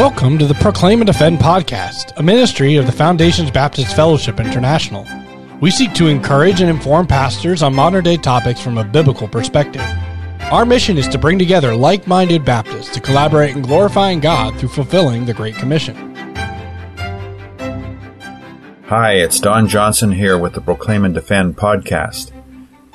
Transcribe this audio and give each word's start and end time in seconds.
Welcome 0.00 0.38
to 0.38 0.46
the 0.46 0.54
Proclaim 0.54 1.02
and 1.02 1.06
Defend 1.06 1.40
podcast, 1.40 2.16
a 2.16 2.22
ministry 2.22 2.76
of 2.76 2.86
the 2.86 2.90
Foundations 2.90 3.50
Baptist 3.50 3.94
Fellowship 3.94 4.40
International. 4.40 5.06
We 5.60 5.70
seek 5.70 5.92
to 5.92 6.06
encourage 6.06 6.62
and 6.62 6.70
inform 6.70 7.06
pastors 7.06 7.62
on 7.62 7.74
modern 7.74 8.02
day 8.02 8.16
topics 8.16 8.62
from 8.62 8.78
a 8.78 8.84
biblical 8.84 9.28
perspective. 9.28 9.82
Our 10.50 10.64
mission 10.64 10.96
is 10.96 11.06
to 11.08 11.18
bring 11.18 11.38
together 11.38 11.74
like 11.76 12.06
minded 12.06 12.46
Baptists 12.46 12.94
to 12.94 13.00
collaborate 13.00 13.54
in 13.54 13.60
glorifying 13.60 14.20
God 14.20 14.58
through 14.58 14.70
fulfilling 14.70 15.26
the 15.26 15.34
Great 15.34 15.56
Commission. 15.56 15.94
Hi, 18.86 19.16
it's 19.16 19.38
Don 19.38 19.68
Johnson 19.68 20.12
here 20.12 20.38
with 20.38 20.54
the 20.54 20.62
Proclaim 20.62 21.04
and 21.04 21.12
Defend 21.12 21.58
podcast. 21.58 22.32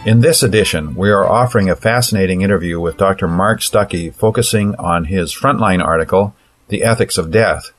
In 0.08 0.22
this 0.22 0.42
edition, 0.42 0.96
we 0.96 1.12
are 1.12 1.30
offering 1.30 1.70
a 1.70 1.76
fascinating 1.76 2.42
interview 2.42 2.80
with 2.80 2.98
Dr. 2.98 3.28
Mark 3.28 3.60
Stuckey 3.60 4.12
focusing 4.12 4.74
on 4.78 5.06
his 5.06 5.36
frontline 5.36 5.86
article, 5.86 6.36
The 6.68 6.84
Ethics 6.84 7.18
of 7.18 7.32
Death. 7.32 7.72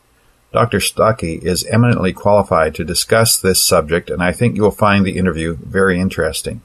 Dr. 0.52 0.78
Stuckey 0.78 1.42
is 1.42 1.66
eminently 1.66 2.12
qualified 2.12 2.74
to 2.76 2.84
discuss 2.84 3.36
this 3.36 3.62
subject, 3.62 4.10
and 4.10 4.22
I 4.22 4.32
think 4.32 4.56
you'll 4.56 4.70
find 4.70 5.04
the 5.04 5.18
interview 5.18 5.56
very 5.56 6.00
interesting. 6.00 6.62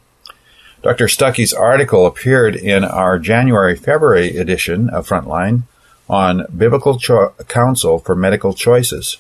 Dr. 0.84 1.06
Stuckey's 1.06 1.54
article 1.54 2.06
appeared 2.06 2.56
in 2.56 2.84
our 2.84 3.20
January 3.20 3.76
February 3.76 4.38
edition 4.38 4.90
of 4.90 5.08
Frontline 5.08 5.64
on 6.10 6.46
Biblical 6.56 6.98
Cho- 6.98 7.34
Counsel 7.48 8.00
for 8.00 8.16
Medical 8.16 8.54
Choices. 8.54 9.18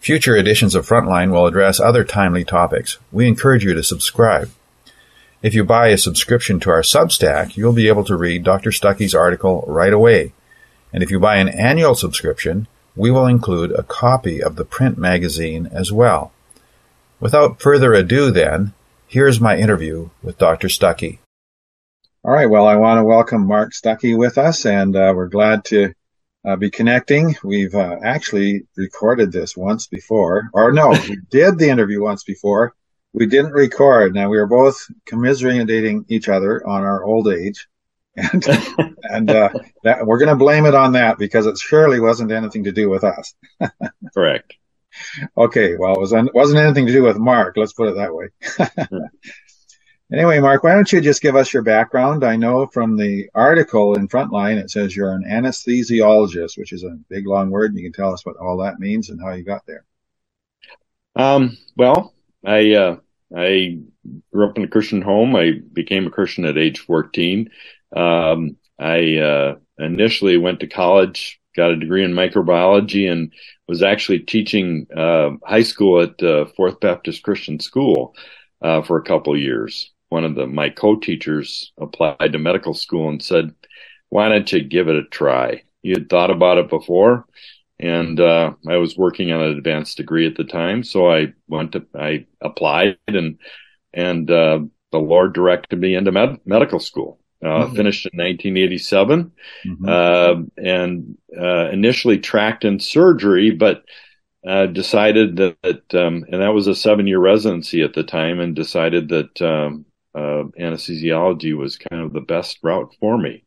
Future 0.00 0.36
editions 0.36 0.74
of 0.74 0.86
Frontline 0.86 1.30
will 1.30 1.46
address 1.46 1.80
other 1.80 2.04
timely 2.04 2.44
topics. 2.44 2.98
We 3.10 3.26
encourage 3.26 3.64
you 3.64 3.74
to 3.74 3.82
subscribe. 3.82 4.50
If 5.42 5.54
you 5.54 5.64
buy 5.64 5.88
a 5.88 5.98
subscription 5.98 6.58
to 6.60 6.70
our 6.70 6.82
Substack, 6.82 7.56
you'll 7.56 7.72
be 7.72 7.88
able 7.88 8.04
to 8.04 8.16
read 8.16 8.44
Dr. 8.44 8.70
Stuckey's 8.70 9.14
article 9.14 9.64
right 9.66 9.92
away. 9.92 10.32
And 10.94 11.02
if 11.02 11.10
you 11.10 11.18
buy 11.18 11.38
an 11.38 11.48
annual 11.48 11.96
subscription, 11.96 12.68
we 12.94 13.10
will 13.10 13.26
include 13.26 13.72
a 13.72 13.82
copy 13.82 14.40
of 14.40 14.54
the 14.54 14.64
print 14.64 14.96
magazine 14.96 15.68
as 15.72 15.90
well. 15.90 16.32
Without 17.18 17.60
further 17.60 17.92
ado, 17.94 18.30
then, 18.30 18.74
here's 19.08 19.40
my 19.40 19.56
interview 19.56 20.10
with 20.22 20.38
Dr. 20.38 20.68
Stuckey. 20.68 21.18
All 22.22 22.30
right. 22.30 22.46
Well, 22.48 22.68
I 22.68 22.76
want 22.76 22.98
to 22.98 23.04
welcome 23.04 23.44
Mark 23.44 23.72
Stuckey 23.72 24.16
with 24.16 24.38
us, 24.38 24.66
and 24.66 24.94
uh, 24.94 25.12
we're 25.16 25.26
glad 25.26 25.64
to 25.66 25.94
uh, 26.46 26.54
be 26.54 26.70
connecting. 26.70 27.34
We've 27.42 27.74
uh, 27.74 27.96
actually 28.04 28.68
recorded 28.76 29.32
this 29.32 29.56
once 29.56 29.88
before, 29.88 30.48
or 30.52 30.70
no, 30.70 30.90
we 30.90 31.18
did 31.30 31.58
the 31.58 31.70
interview 31.70 32.00
once 32.02 32.22
before, 32.22 32.72
we 33.12 33.26
didn't 33.26 33.52
record. 33.52 34.14
Now 34.14 34.28
we 34.28 34.38
were 34.38 34.46
both 34.46 34.86
commiserating 35.06 36.04
each 36.08 36.28
other 36.28 36.64
on 36.64 36.82
our 36.82 37.02
old 37.02 37.26
age, 37.26 37.66
and 38.16 38.44
and 39.02 39.30
uh, 39.30 39.50
that, 39.82 40.06
we're 40.06 40.18
going 40.18 40.28
to 40.28 40.36
blame 40.36 40.66
it 40.66 40.74
on 40.74 40.92
that 40.92 41.18
because 41.18 41.46
it 41.46 41.58
surely 41.58 42.00
wasn't 42.00 42.32
anything 42.32 42.64
to 42.64 42.72
do 42.72 42.88
with 42.88 43.04
us. 43.04 43.34
Correct. 44.14 44.54
Okay, 45.36 45.76
well, 45.76 45.94
it 45.94 46.00
was 46.00 46.14
wasn't 46.34 46.60
anything 46.60 46.86
to 46.86 46.92
do 46.92 47.02
with 47.02 47.18
Mark. 47.18 47.56
Let's 47.56 47.72
put 47.72 47.88
it 47.88 47.96
that 47.96 48.14
way. 48.14 48.28
anyway, 50.12 50.38
Mark, 50.38 50.62
why 50.62 50.74
don't 50.74 50.92
you 50.92 51.00
just 51.00 51.22
give 51.22 51.34
us 51.34 51.52
your 51.52 51.62
background? 51.62 52.24
I 52.24 52.36
know 52.36 52.66
from 52.66 52.96
the 52.96 53.28
article 53.34 53.96
in 53.96 54.06
Frontline 54.06 54.58
it 54.58 54.70
says 54.70 54.94
you're 54.94 55.12
an 55.12 55.24
anesthesiologist, 55.28 56.56
which 56.56 56.72
is 56.72 56.84
a 56.84 56.98
big 57.08 57.26
long 57.26 57.50
word. 57.50 57.72
And 57.72 57.78
you 57.78 57.84
can 57.84 57.92
tell 57.92 58.12
us 58.12 58.24
what 58.24 58.36
all 58.36 58.58
that 58.58 58.78
means 58.78 59.10
and 59.10 59.20
how 59.20 59.32
you 59.32 59.42
got 59.42 59.66
there. 59.66 59.84
Um, 61.16 61.56
well, 61.76 62.14
I 62.44 62.74
uh, 62.74 62.96
I 63.34 63.80
grew 64.32 64.48
up 64.48 64.56
in 64.56 64.64
a 64.64 64.68
Christian 64.68 65.02
home. 65.02 65.34
I 65.34 65.60
became 65.72 66.06
a 66.06 66.10
Christian 66.10 66.44
at 66.44 66.58
age 66.58 66.80
14. 66.80 67.50
Um, 67.94 68.56
I 68.78 69.16
uh, 69.18 69.54
initially 69.78 70.36
went 70.36 70.60
to 70.60 70.66
college, 70.66 71.40
got 71.56 71.70
a 71.70 71.76
degree 71.76 72.04
in 72.04 72.12
microbiology, 72.12 73.10
and 73.10 73.32
was 73.68 73.82
actually 73.82 74.20
teaching 74.20 74.86
uh, 74.96 75.30
high 75.44 75.62
school 75.62 76.02
at 76.02 76.22
uh, 76.22 76.46
Fourth 76.56 76.80
Baptist 76.80 77.22
Christian 77.22 77.60
School 77.60 78.14
uh, 78.62 78.82
for 78.82 78.98
a 78.98 79.04
couple 79.04 79.36
years. 79.38 79.92
One 80.08 80.24
of 80.24 80.34
the 80.34 80.46
my 80.46 80.68
co-teachers 80.70 81.72
applied 81.78 82.32
to 82.32 82.38
medical 82.38 82.74
school 82.74 83.08
and 83.08 83.22
said, 83.22 83.54
"Why 84.10 84.28
don't 84.28 84.50
you 84.52 84.62
give 84.62 84.88
it 84.88 84.96
a 84.96 85.04
try? 85.04 85.62
You 85.82 85.94
had 85.94 86.08
thought 86.08 86.30
about 86.30 86.58
it 86.58 86.68
before." 86.68 87.26
and 87.80 88.20
uh, 88.20 88.52
I 88.68 88.76
was 88.76 88.96
working 88.96 89.32
on 89.32 89.42
an 89.42 89.56
advanced 89.58 89.96
degree 89.96 90.26
at 90.26 90.36
the 90.36 90.44
time. 90.44 90.84
So 90.84 91.10
I 91.10 91.32
went 91.48 91.72
to 91.72 91.86
I 91.98 92.26
applied 92.40 92.98
and 93.08 93.38
and 93.92 94.30
uh, 94.30 94.60
the 94.92 94.98
Lord 94.98 95.34
directed 95.34 95.78
me 95.80 95.94
into 95.94 96.12
med- 96.12 96.40
medical 96.44 96.80
school. 96.80 97.18
Uh, 97.44 97.66
mm-hmm. 97.66 97.76
Finished 97.76 98.06
in 98.06 98.18
1987, 98.18 99.32
mm-hmm. 99.66 99.88
Uh, 99.88 100.44
and 100.56 101.18
uh, 101.38 101.68
initially 101.70 102.18
tracked 102.18 102.64
in 102.64 102.80
surgery, 102.80 103.50
but 103.50 103.84
uh, 104.46 104.66
decided 104.66 105.36
that, 105.36 105.56
that 105.62 105.94
um, 105.94 106.24
and 106.30 106.40
that 106.40 106.54
was 106.54 106.66
a 106.66 106.74
seven-year 106.74 107.18
residency 107.18 107.82
at 107.82 107.94
the 107.94 108.02
time, 108.02 108.40
and 108.40 108.56
decided 108.56 109.08
that 109.10 109.42
um, 109.42 109.84
anesthesiology 110.16 111.56
was 111.56 111.76
kind 111.76 112.02
of 112.02 112.12
the 112.12 112.20
best 112.20 112.58
route 112.62 112.94
for 112.98 113.18
me. 113.18 113.44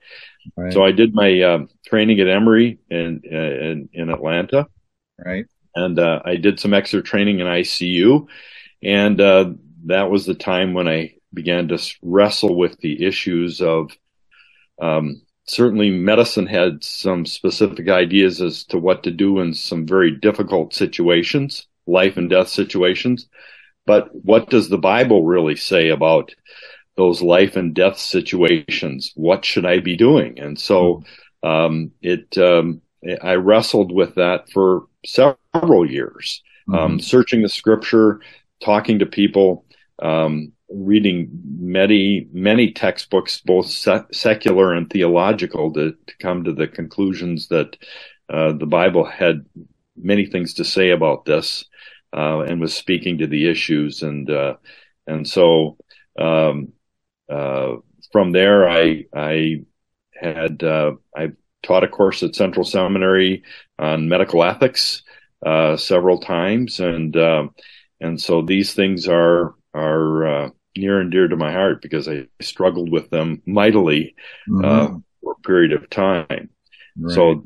Right. 0.55 0.73
So 0.73 0.83
I 0.83 0.91
did 0.91 1.13
my 1.13 1.41
uh, 1.41 1.59
training 1.85 2.19
at 2.19 2.27
Emory 2.27 2.79
in, 2.89 3.21
in, 3.23 3.89
in 3.93 4.09
Atlanta. 4.09 4.67
Right. 5.23 5.45
And 5.75 5.99
uh, 5.99 6.21
I 6.25 6.37
did 6.37 6.59
some 6.59 6.73
extra 6.73 7.01
training 7.01 7.39
in 7.39 7.47
ICU, 7.47 8.27
and 8.81 9.21
uh, 9.21 9.51
that 9.85 10.09
was 10.09 10.25
the 10.25 10.33
time 10.33 10.73
when 10.73 10.87
I 10.87 11.13
began 11.37 11.67
to 11.69 11.79
wrestle 12.01 12.55
with 12.55 12.77
the 12.79 13.05
issues 13.05 13.61
of. 13.61 13.91
Um, 14.79 15.21
certainly, 15.45 15.89
medicine 15.89 16.47
had 16.47 16.83
some 16.83 17.25
specific 17.25 17.89
ideas 17.89 18.41
as 18.41 18.63
to 18.65 18.77
what 18.77 19.03
to 19.03 19.11
do 19.11 19.39
in 19.39 19.53
some 19.53 19.87
very 19.87 20.11
difficult 20.11 20.73
situations, 20.73 21.67
life 21.87 22.17
and 22.17 22.29
death 22.29 22.49
situations. 22.49 23.27
But 23.85 24.09
what 24.13 24.49
does 24.49 24.69
the 24.69 24.77
Bible 24.77 25.23
really 25.23 25.55
say 25.55 25.89
about 25.89 26.33
those 26.97 27.21
life 27.21 27.55
and 27.55 27.73
death 27.73 27.97
situations. 27.97 29.13
What 29.15 29.45
should 29.45 29.65
I 29.65 29.79
be 29.79 29.95
doing? 29.95 30.39
And 30.39 30.59
so 30.59 31.03
um, 31.43 31.91
it 32.01 32.37
um, 32.37 32.81
I 33.21 33.35
wrestled 33.35 33.91
with 33.91 34.15
that 34.15 34.49
for 34.51 34.87
several 35.05 35.89
years, 35.89 36.41
um, 36.67 36.73
mm-hmm. 36.73 36.83
um, 36.83 36.99
searching 36.99 37.43
the 37.43 37.49
scripture, 37.49 38.19
talking 38.59 38.99
to 38.99 39.05
people, 39.05 39.65
um, 40.01 40.51
reading 40.69 41.29
many 41.59 42.27
many 42.31 42.71
textbooks, 42.71 43.41
both 43.41 43.67
se- 43.67 44.05
secular 44.11 44.73
and 44.73 44.89
theological, 44.89 45.71
to, 45.73 45.95
to, 46.07 46.17
come 46.19 46.43
to 46.43 46.53
the 46.53 46.67
conclusions 46.67 47.47
that 47.47 47.77
uh, 48.29 48.51
the 48.53 48.65
Bible 48.65 49.05
had 49.05 49.45
many 49.95 50.25
things 50.25 50.53
to 50.55 50.65
say 50.65 50.89
about 50.89 51.25
this, 51.25 51.65
uh, 52.13 52.41
and 52.41 52.59
was 52.59 52.73
speaking 52.73 53.17
to 53.17 53.27
the 53.27 53.49
issues 53.49 54.03
and 54.03 54.29
uh, 54.29 54.55
and 55.05 55.27
so. 55.27 55.77
Um, 56.19 56.73
uh, 57.29 57.75
from 58.11 58.31
there, 58.31 58.69
I 58.69 59.05
I 59.13 59.65
had 60.13 60.63
uh, 60.63 60.93
I 61.15 61.31
taught 61.61 61.83
a 61.83 61.87
course 61.87 62.23
at 62.23 62.35
Central 62.35 62.65
Seminary 62.65 63.43
on 63.77 64.09
medical 64.09 64.43
ethics 64.43 65.03
uh, 65.45 65.75
several 65.77 66.19
times, 66.19 66.79
and 66.79 67.15
and 67.99 68.19
so 68.19 68.41
these 68.41 68.73
things 68.73 69.07
are 69.07 69.55
are 69.73 70.51
near 70.77 70.99
and 70.99 71.11
dear 71.11 71.27
to 71.27 71.35
my 71.35 71.51
heart 71.51 71.81
because 71.81 72.07
I 72.07 72.27
struggled 72.41 72.91
with 72.91 73.09
them 73.09 73.41
mightily 73.45 74.15
mm-hmm. 74.47 74.97
for 75.21 75.31
a 75.31 75.41
period 75.41 75.73
of 75.73 75.89
time. 75.89 76.49
Right. 76.97 77.13
So 77.13 77.45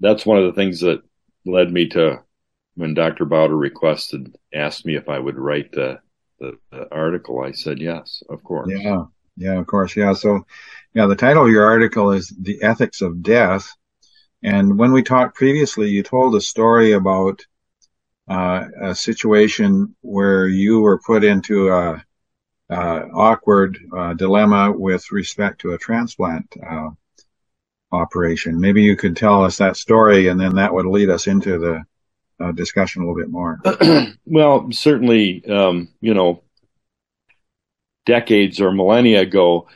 that's 0.00 0.26
one 0.26 0.38
of 0.38 0.44
the 0.44 0.52
things 0.52 0.80
that 0.80 1.02
led 1.44 1.72
me 1.72 1.88
to 1.90 2.22
when 2.74 2.94
Dr. 2.94 3.24
Bauder 3.24 3.56
requested 3.56 4.34
asked 4.54 4.86
me 4.86 4.96
if 4.96 5.08
I 5.08 5.18
would 5.18 5.36
write 5.36 5.72
the, 5.72 5.98
the, 6.38 6.58
the 6.70 6.92
article. 6.92 7.42
I 7.42 7.52
said 7.52 7.80
yes, 7.80 8.22
of 8.28 8.42
course. 8.42 8.70
Yeah. 8.70 9.04
Yeah, 9.36 9.58
of 9.58 9.66
course. 9.66 9.96
Yeah. 9.96 10.12
So, 10.12 10.44
yeah, 10.92 11.06
the 11.06 11.16
title 11.16 11.46
of 11.46 11.50
your 11.50 11.64
article 11.64 12.12
is 12.12 12.28
The 12.28 12.62
Ethics 12.62 13.00
of 13.00 13.22
Death. 13.22 13.74
And 14.42 14.78
when 14.78 14.92
we 14.92 15.02
talked 15.02 15.34
previously, 15.34 15.88
you 15.88 16.02
told 16.02 16.34
a 16.34 16.40
story 16.40 16.92
about 16.92 17.44
uh, 18.28 18.64
a 18.82 18.94
situation 18.94 19.94
where 20.02 20.46
you 20.46 20.80
were 20.80 21.00
put 21.00 21.24
into 21.24 21.70
a 21.70 22.04
awkward 22.76 23.78
uh, 23.96 24.14
dilemma 24.14 24.72
with 24.72 25.10
respect 25.12 25.60
to 25.60 25.72
a 25.72 25.78
transplant 25.78 26.54
uh, 26.68 26.90
operation. 27.92 28.60
Maybe 28.60 28.82
you 28.82 28.96
could 28.96 29.16
tell 29.16 29.44
us 29.44 29.58
that 29.58 29.76
story, 29.76 30.28
and 30.28 30.40
then 30.40 30.56
that 30.56 30.72
would 30.72 30.86
lead 30.86 31.10
us 31.10 31.26
into 31.26 31.58
the 31.58 31.82
uh, 32.44 32.52
discussion 32.52 33.02
a 33.02 33.06
little 33.06 33.20
bit 33.20 33.30
more. 33.30 33.60
well, 34.24 34.68
certainly, 34.72 35.44
um, 35.46 35.88
you 36.00 36.14
know, 36.14 36.42
decades 38.06 38.60
or 38.60 38.72
millennia 38.72 39.20
ago, 39.20 39.68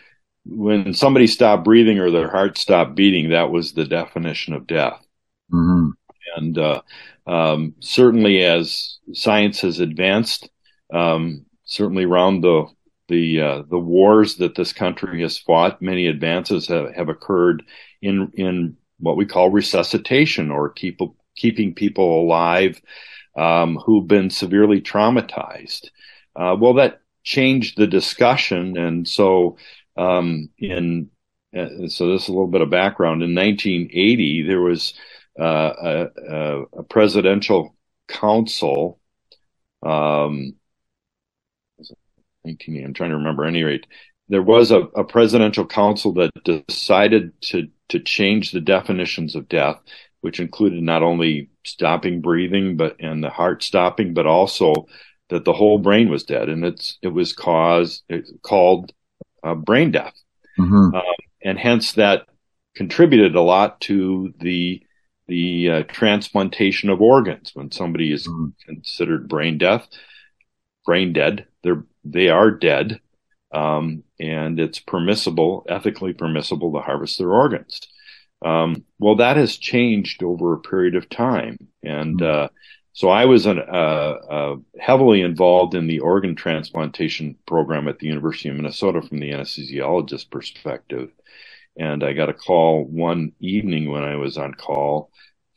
when 0.47 0.95
somebody 0.95 1.27
stopped 1.27 1.65
breathing 1.65 1.99
or 1.99 2.11
their 2.11 2.31
heart 2.31 2.59
stopped 2.59 2.95
beating, 2.95 3.31
that 3.31 3.51
was 3.51 3.73
the 3.73 3.85
definition 3.85 4.55
of 4.55 4.67
death. 4.67 5.01
Mm-hmm. 5.53 5.91
And 6.37 6.59
uh, 6.59 6.83
um, 7.27 7.75
certainly, 7.81 8.43
as 8.43 8.99
science 9.13 9.61
has 9.61 9.81
advanced, 9.81 10.49
um, 10.93 11.47
certainly 11.65 12.05
around 12.05 12.41
the 12.41 12.67
the 13.09 13.41
uh, 13.41 13.63
the 13.69 13.79
wars 13.79 14.37
that 14.37 14.55
this 14.55 14.73
country 14.73 15.23
has 15.23 15.39
fought, 15.39 15.83
many 15.83 16.07
advances 16.07 16.69
have, 16.69 16.95
have 16.95 17.09
occurred 17.09 17.63
in 18.01 18.31
in 18.35 18.77
what 18.99 19.17
we 19.17 19.27
call 19.27 19.51
resuscitation 19.51 20.51
or 20.51 20.71
keep 20.71 21.01
keeping 21.37 21.75
people 21.75 22.23
alive 22.23 22.81
um, 23.37 23.77
who've 23.77 24.07
been 24.07 24.31
severely 24.31 24.81
traumatized. 24.81 25.89
Uh, 26.37 26.57
well, 26.59 26.75
that 26.75 27.01
changed 27.23 27.77
the 27.77 27.87
discussion, 27.87 28.77
and 28.77 29.07
so 29.09 29.57
um, 29.97 30.49
in 30.59 31.11
uh, 31.57 31.89
so 31.89 32.11
this 32.11 32.23
is 32.23 32.29
a 32.29 32.33
little 32.33 32.49
bit 32.49 32.63
of 32.63 32.71
background. 32.71 33.23
In 33.23 33.35
1980, 33.35 34.43
there 34.47 34.61
was 34.61 34.95
uh, 35.39 35.73
a, 35.83 36.63
a, 36.79 36.83
presidential 36.85 37.77
council. 38.09 39.01
Um, 39.83 40.55
19, 42.45 42.85
I'm 42.85 42.95
trying 42.95 43.11
to 43.11 43.17
remember. 43.17 43.45
any 43.45 43.63
rate, 43.63 43.87
there 44.29 44.43
was 44.43 44.71
a, 44.71 44.81
a 44.81 45.05
presidential 45.05 45.67
council 45.67 46.13
that 46.15 46.31
decided 46.45 47.33
to 47.43 47.69
to 47.91 48.01
change 48.01 48.51
the 48.51 48.61
definitions 48.61 49.35
of 49.35 49.49
death, 49.49 49.81
which 50.21 50.41
included 50.41 50.83
not 50.83 51.03
only 51.03 51.51
stopping 51.65 52.21
breathing, 52.21 52.77
but 52.77 52.97
and 53.01 53.23
the 53.23 53.31
heart 53.31 53.63
stopping, 53.63 54.15
but 54.15 54.27
also 54.27 54.87
that 55.29 55.45
the 55.45 55.53
whole 55.53 55.79
brain 55.79 56.09
was 56.11 56.25
dead, 56.25 56.49
and 56.49 56.65
it's 56.65 56.99
it 57.03 57.09
was 57.09 57.33
caused 57.33 58.03
it's 58.09 58.33
called 58.43 58.93
uh, 59.43 59.55
brain 59.55 59.91
death, 59.91 60.15
mm-hmm. 60.59 60.95
uh, 60.95 61.01
and 61.43 61.59
hence 61.59 61.93
that 61.93 62.27
contributed 62.75 63.35
a 63.35 63.41
lot 63.41 63.81
to 63.83 64.33
the 64.41 64.83
the 65.27 65.71
uh, 65.71 65.83
transplantation 65.85 66.91
of 66.91 67.01
organs 67.01 67.51
when 67.55 67.71
somebody 67.71 68.13
is 68.13 68.27
mm-hmm. 68.27 68.49
considered 68.67 69.29
brain 69.29 69.59
death, 69.59 69.89
brain 70.85 71.13
dead. 71.13 71.47
They're 71.63 71.85
they 72.05 72.29
are 72.29 72.51
dead, 72.51 73.01
um, 73.53 74.05
and 74.21 74.61
it's 74.61 74.79
permissible, 74.79 75.65
ethically 75.69 76.13
permissible 76.13 76.73
to 76.73 76.81
harvest 76.81 77.19
their 77.19 77.33
organs. 77.33 77.81
Um, 78.45 78.85
well, 78.99 79.17
that 79.17 79.37
has 79.37 79.57
changed 79.57 80.23
over 80.23 80.53
a 80.53 80.61
period 80.61 80.97
of 80.97 81.09
time, 81.09 81.57
and 81.83 82.21
mm-hmm. 82.21 82.45
uh, 82.45 82.49
so 82.95 83.09
I 83.09 83.25
was 83.25 83.47
an, 83.47 83.59
uh, 83.59 83.63
uh, 83.63 84.57
heavily 84.79 85.23
involved 85.23 85.75
in 85.75 85.89
the 85.89 85.99
organ 85.99 86.37
transplantation 86.37 87.37
program 87.45 87.89
at 87.89 87.99
the 87.99 88.07
University 88.07 88.49
of 88.51 88.55
Minnesota 88.55 89.03
from 89.03 89.19
the 89.19 89.33
anesthesiologist 89.33 90.31
perspective. 90.31 91.11
And 91.77 92.05
I 92.05 92.13
got 92.13 92.29
a 92.29 92.35
call 92.35 92.85
one 92.85 93.33
evening 93.41 93.91
when 93.91 94.05
I 94.05 94.15
was 94.15 94.39
on 94.39 94.55
call 94.55 95.11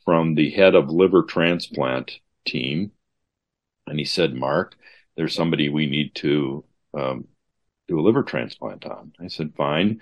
from 0.04 0.34
the 0.34 0.50
head 0.50 0.74
of 0.74 0.90
liver 0.90 1.22
transplant 1.22 2.18
team, 2.44 2.90
and 3.86 4.00
he 4.00 4.04
said, 4.04 4.34
"Mark, 4.34 4.74
there's 5.18 5.34
somebody 5.34 5.68
we 5.68 5.86
need 5.86 6.14
to 6.14 6.64
um, 6.96 7.26
do 7.88 7.98
a 7.98 8.02
liver 8.02 8.22
transplant 8.22 8.86
on. 8.86 9.12
I 9.20 9.26
said, 9.26 9.52
fine. 9.56 10.00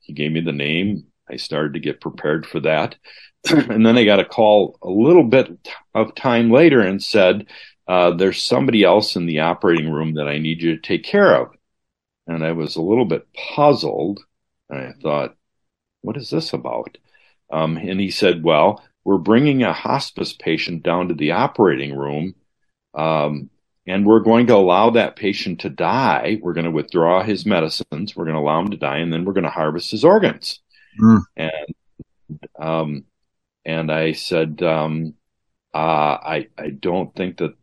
He 0.00 0.12
gave 0.12 0.32
me 0.32 0.40
the 0.40 0.50
name. 0.50 1.06
I 1.30 1.36
started 1.36 1.74
to 1.74 1.80
get 1.80 2.00
prepared 2.00 2.44
for 2.44 2.58
that. 2.60 2.96
and 3.48 3.86
then 3.86 3.96
I 3.96 4.04
got 4.04 4.18
a 4.18 4.24
call 4.24 4.76
a 4.82 4.90
little 4.90 5.22
bit 5.22 5.70
of 5.94 6.16
time 6.16 6.50
later 6.50 6.80
and 6.80 7.00
said, 7.00 7.46
uh, 7.86 8.10
there's 8.10 8.42
somebody 8.42 8.82
else 8.82 9.14
in 9.14 9.26
the 9.26 9.40
operating 9.40 9.88
room 9.88 10.14
that 10.14 10.26
I 10.26 10.38
need 10.38 10.60
you 10.60 10.74
to 10.74 10.82
take 10.82 11.04
care 11.04 11.36
of. 11.36 11.50
And 12.26 12.44
I 12.44 12.50
was 12.50 12.74
a 12.74 12.82
little 12.82 13.04
bit 13.04 13.28
puzzled. 13.54 14.18
And 14.68 14.80
I 14.80 14.92
thought, 15.00 15.36
what 16.02 16.16
is 16.16 16.28
this 16.28 16.52
about? 16.52 16.98
Um, 17.52 17.76
and 17.76 18.00
he 18.00 18.10
said, 18.10 18.42
well, 18.42 18.82
we're 19.04 19.18
bringing 19.18 19.62
a 19.62 19.72
hospice 19.72 20.32
patient 20.32 20.82
down 20.82 21.06
to 21.08 21.14
the 21.14 21.30
operating 21.30 21.96
room. 21.96 22.34
Um, 22.94 23.50
and 23.86 24.04
we're 24.04 24.20
going 24.20 24.48
to 24.48 24.56
allow 24.56 24.90
that 24.90 25.16
patient 25.16 25.60
to 25.60 25.70
die. 25.70 26.38
We're 26.42 26.54
going 26.54 26.64
to 26.64 26.70
withdraw 26.70 27.22
his 27.22 27.46
medicines. 27.46 28.16
We're 28.16 28.24
going 28.24 28.34
to 28.34 28.40
allow 28.40 28.60
him 28.60 28.70
to 28.70 28.76
die, 28.76 28.98
and 28.98 29.12
then 29.12 29.24
we're 29.24 29.32
going 29.32 29.44
to 29.44 29.50
harvest 29.50 29.90
his 29.90 30.04
organs. 30.04 30.60
Mm. 31.00 31.22
And 31.36 31.74
um, 32.58 33.04
and 33.64 33.92
I 33.92 34.12
said, 34.12 34.62
um, 34.62 35.14
uh, 35.74 35.78
I 35.78 36.48
I 36.58 36.70
don't 36.70 37.14
think 37.14 37.38
that 37.38 37.54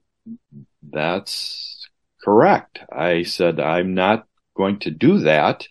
that's 0.82 1.88
correct. 2.24 2.80
I 2.92 3.24
said 3.24 3.60
I'm 3.60 3.94
not 3.94 4.26
going 4.56 4.80
to 4.80 4.92
do 4.92 5.20
that. 5.20 5.68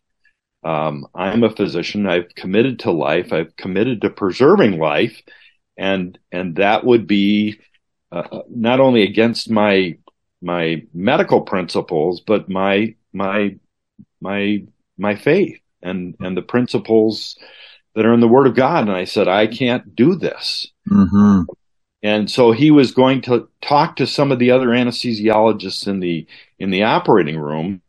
Um, 0.64 1.06
I'm 1.14 1.42
a 1.42 1.54
physician. 1.54 2.06
I've 2.06 2.34
committed 2.34 2.80
to 2.80 2.92
life. 2.92 3.32
I've 3.32 3.56
committed 3.56 4.02
to 4.02 4.10
preserving 4.10 4.78
life, 4.78 5.20
and 5.76 6.18
and 6.30 6.56
that 6.56 6.84
would 6.84 7.06
be 7.06 7.58
uh, 8.12 8.42
not 8.50 8.80
only 8.80 9.02
against 9.02 9.50
my 9.50 9.96
my 10.42 10.82
medical 10.92 11.40
principles, 11.40 12.20
but 12.20 12.48
my 12.48 12.94
my 13.12 13.56
my 14.20 14.64
my 14.98 15.14
faith 15.14 15.60
and 15.82 16.14
and 16.20 16.36
the 16.36 16.42
principles 16.42 17.38
that 17.94 18.06
are 18.06 18.14
in 18.14 18.20
the 18.20 18.28
Word 18.28 18.46
of 18.46 18.54
God. 18.54 18.88
And 18.88 18.96
I 18.96 19.04
said, 19.04 19.28
I 19.28 19.46
can't 19.46 19.94
do 19.94 20.14
this. 20.14 20.68
Mm-hmm. 20.90 21.42
And 22.02 22.30
so 22.30 22.50
he 22.50 22.70
was 22.70 22.90
going 22.92 23.20
to 23.22 23.48
talk 23.60 23.96
to 23.96 24.06
some 24.06 24.32
of 24.32 24.38
the 24.38 24.50
other 24.50 24.68
anesthesiologists 24.68 25.86
in 25.86 26.00
the 26.00 26.26
in 26.58 26.70
the 26.70 26.82
operating 26.82 27.38
room. 27.38 27.80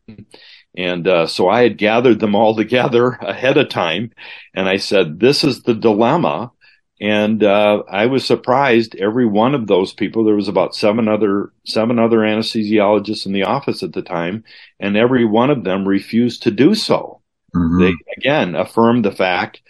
And 0.76 1.06
uh, 1.06 1.26
so 1.26 1.48
I 1.48 1.62
had 1.62 1.78
gathered 1.78 2.20
them 2.20 2.34
all 2.34 2.54
together 2.56 3.12
ahead 3.20 3.56
of 3.56 3.68
time, 3.68 4.12
and 4.54 4.68
I 4.68 4.76
said, 4.76 5.20
"This 5.20 5.42
is 5.42 5.62
the 5.62 5.74
dilemma 5.74 6.52
and 7.00 7.42
uh, 7.42 7.82
I 7.90 8.06
was 8.06 8.24
surprised. 8.24 8.94
Every 8.94 9.26
one 9.26 9.54
of 9.54 9.66
those 9.66 9.92
people, 9.92 10.24
there 10.24 10.36
was 10.36 10.48
about 10.48 10.74
seven 10.76 11.08
other 11.08 11.52
seven 11.64 11.98
other 11.98 12.18
anesthesiologists 12.18 13.26
in 13.26 13.32
the 13.32 13.42
office 13.42 13.82
at 13.82 13.92
the 13.92 14.02
time, 14.02 14.44
and 14.78 14.96
every 14.96 15.24
one 15.24 15.50
of 15.50 15.64
them 15.64 15.88
refused 15.88 16.44
to 16.44 16.50
do 16.50 16.74
so. 16.74 17.20
Mm-hmm. 17.54 17.80
They 17.80 17.92
again 18.16 18.54
affirmed 18.54 19.04
the 19.04 19.12
fact, 19.12 19.60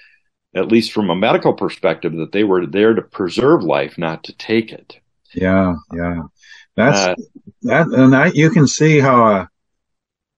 at 0.55 0.69
least 0.69 0.93
from 0.93 1.09
a 1.09 1.17
medical 1.17 1.55
perspective, 1.55 2.15
that 2.17 2.33
they 2.33 2.45
were 2.45 2.67
there 2.67 2.93
to 2.93 3.03
preserve 3.03 3.63
life, 3.63 3.97
not 3.97 4.25
to 4.25 4.37
take 4.37 4.71
it. 4.71 4.99
Yeah, 5.33 5.77
yeah, 5.95 6.23
that's 6.77 6.99
uh, 6.99 7.15
that, 7.63 7.87
and 7.87 8.15
I, 8.15 8.27
you 8.35 8.51
can 8.51 8.67
see 8.67 9.01
how. 9.01 9.27
Uh, 9.27 9.47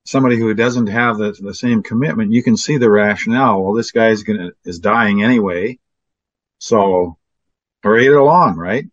somebody 0.04 0.38
who 0.38 0.54
doesn't 0.54 0.86
have 0.86 1.18
the, 1.18 1.32
the 1.32 1.52
same 1.52 1.82
commitment, 1.82 2.30
you 2.30 2.40
can 2.40 2.56
see 2.56 2.78
the 2.78 2.88
rationale. 2.88 3.60
Well, 3.60 3.74
this 3.74 3.90
guy's 3.90 4.22
gonna 4.22 4.52
is 4.64 4.78
dying 4.78 5.24
anyway 5.24 5.80
so 6.58 7.18
hurry 7.82 8.06
it 8.06 8.12
along, 8.12 8.56
right? 8.56 8.86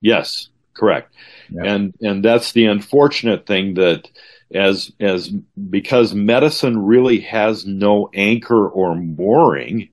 Yes, 0.00 0.48
correct. 0.74 1.14
And 1.50 1.94
and 2.00 2.24
that's 2.24 2.52
the 2.52 2.66
unfortunate 2.66 3.46
thing 3.46 3.74
that 3.74 4.08
as 4.52 4.92
as 5.00 5.28
because 5.28 6.14
medicine 6.14 6.78
really 6.78 7.20
has 7.20 7.66
no 7.66 8.08
anchor 8.14 8.68
or 8.68 8.94
mooring, 8.96 9.90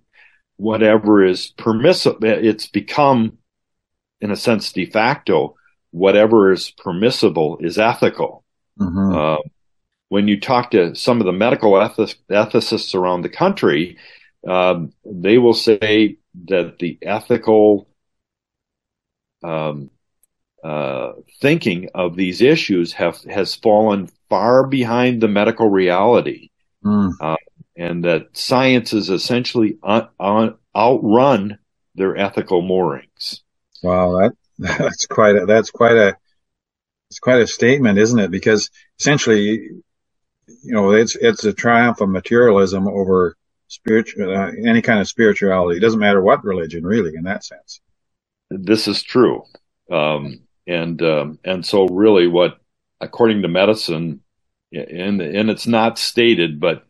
whatever 0.58 1.24
is 1.24 1.48
permissible, 1.58 2.20
it's 2.24 2.68
become, 2.68 3.38
in 4.22 4.32
a 4.32 4.36
sense, 4.36 4.72
de 4.72 4.86
facto. 4.86 5.56
Whatever 5.92 6.52
is 6.52 6.72
permissible 6.72 7.58
is 7.60 7.80
ethical. 7.80 8.44
Mm-hmm. 8.80 9.16
Uh, 9.16 9.38
when 10.10 10.28
you 10.28 10.40
talk 10.40 10.72
to 10.72 10.96
some 10.96 11.20
of 11.20 11.26
the 11.26 11.32
medical 11.32 11.72
ethicists, 11.74 12.18
ethicists 12.30 12.94
around 12.94 13.22
the 13.22 13.30
country, 13.30 13.98
um, 14.48 14.92
they 15.06 15.38
will 15.38 15.54
say 15.54 16.18
that 16.46 16.80
the 16.80 16.98
ethical 17.02 17.88
um, 19.44 19.90
uh, 20.64 21.14
thinking 21.42 21.90
of 21.94 22.16
these 22.16 22.42
issues 22.42 22.94
have 22.94 23.22
has 23.24 23.56
fallen 23.56 24.10
far 24.30 24.66
behind 24.66 25.22
the 25.22 25.28
medical 25.28 25.70
reality, 25.70 26.50
mm. 26.84 27.12
uh, 27.22 27.38
and 27.76 28.04
that 28.04 28.36
science 28.36 28.94
is 28.94 29.10
essentially 29.10 29.78
un, 29.84 30.08
un, 30.20 30.56
outrun 30.76 31.58
their 31.96 32.18
ethical 32.18 32.62
moorings. 32.62 33.44
Wow, 33.84 34.20
that 34.20 34.34
that's 34.80 35.06
quite 35.06 35.36
a, 35.36 35.46
that's 35.46 35.72
quite 35.72 35.96
a 35.96 36.18
it's 37.10 37.20
quite 37.20 37.42
a 37.42 37.48
statement, 37.48 38.00
isn't 38.00 38.20
it? 38.20 38.32
Because 38.32 38.70
essentially, 39.00 39.70
you 40.48 40.74
know, 40.74 40.92
it's 40.92 41.16
it's 41.16 41.44
a 41.44 41.54
triumph 41.54 42.02
of 42.02 42.10
materialism 42.10 42.88
over 42.88 43.38
spiritual, 43.68 44.36
uh, 44.36 44.52
any 44.66 44.82
kind 44.82 45.00
of 45.00 45.08
spirituality. 45.08 45.78
It 45.78 45.82
doesn't 45.82 46.00
matter 46.00 46.22
what 46.22 46.44
religion, 46.44 46.86
really, 46.86 47.16
in 47.16 47.24
that 47.24 47.44
sense. 47.44 47.82
This 48.50 48.88
is 48.88 49.04
true, 49.04 49.44
um, 49.92 50.42
and 50.66 51.02
um, 51.02 51.40
and 51.44 51.66
so 51.66 51.86
really, 51.88 52.28
what 52.28 52.60
according 53.02 53.42
to 53.42 53.48
medicine, 53.48 54.22
and 54.72 55.22
and 55.22 55.50
it's 55.50 55.68
not 55.68 56.00
stated, 56.00 56.60
but 56.60 56.88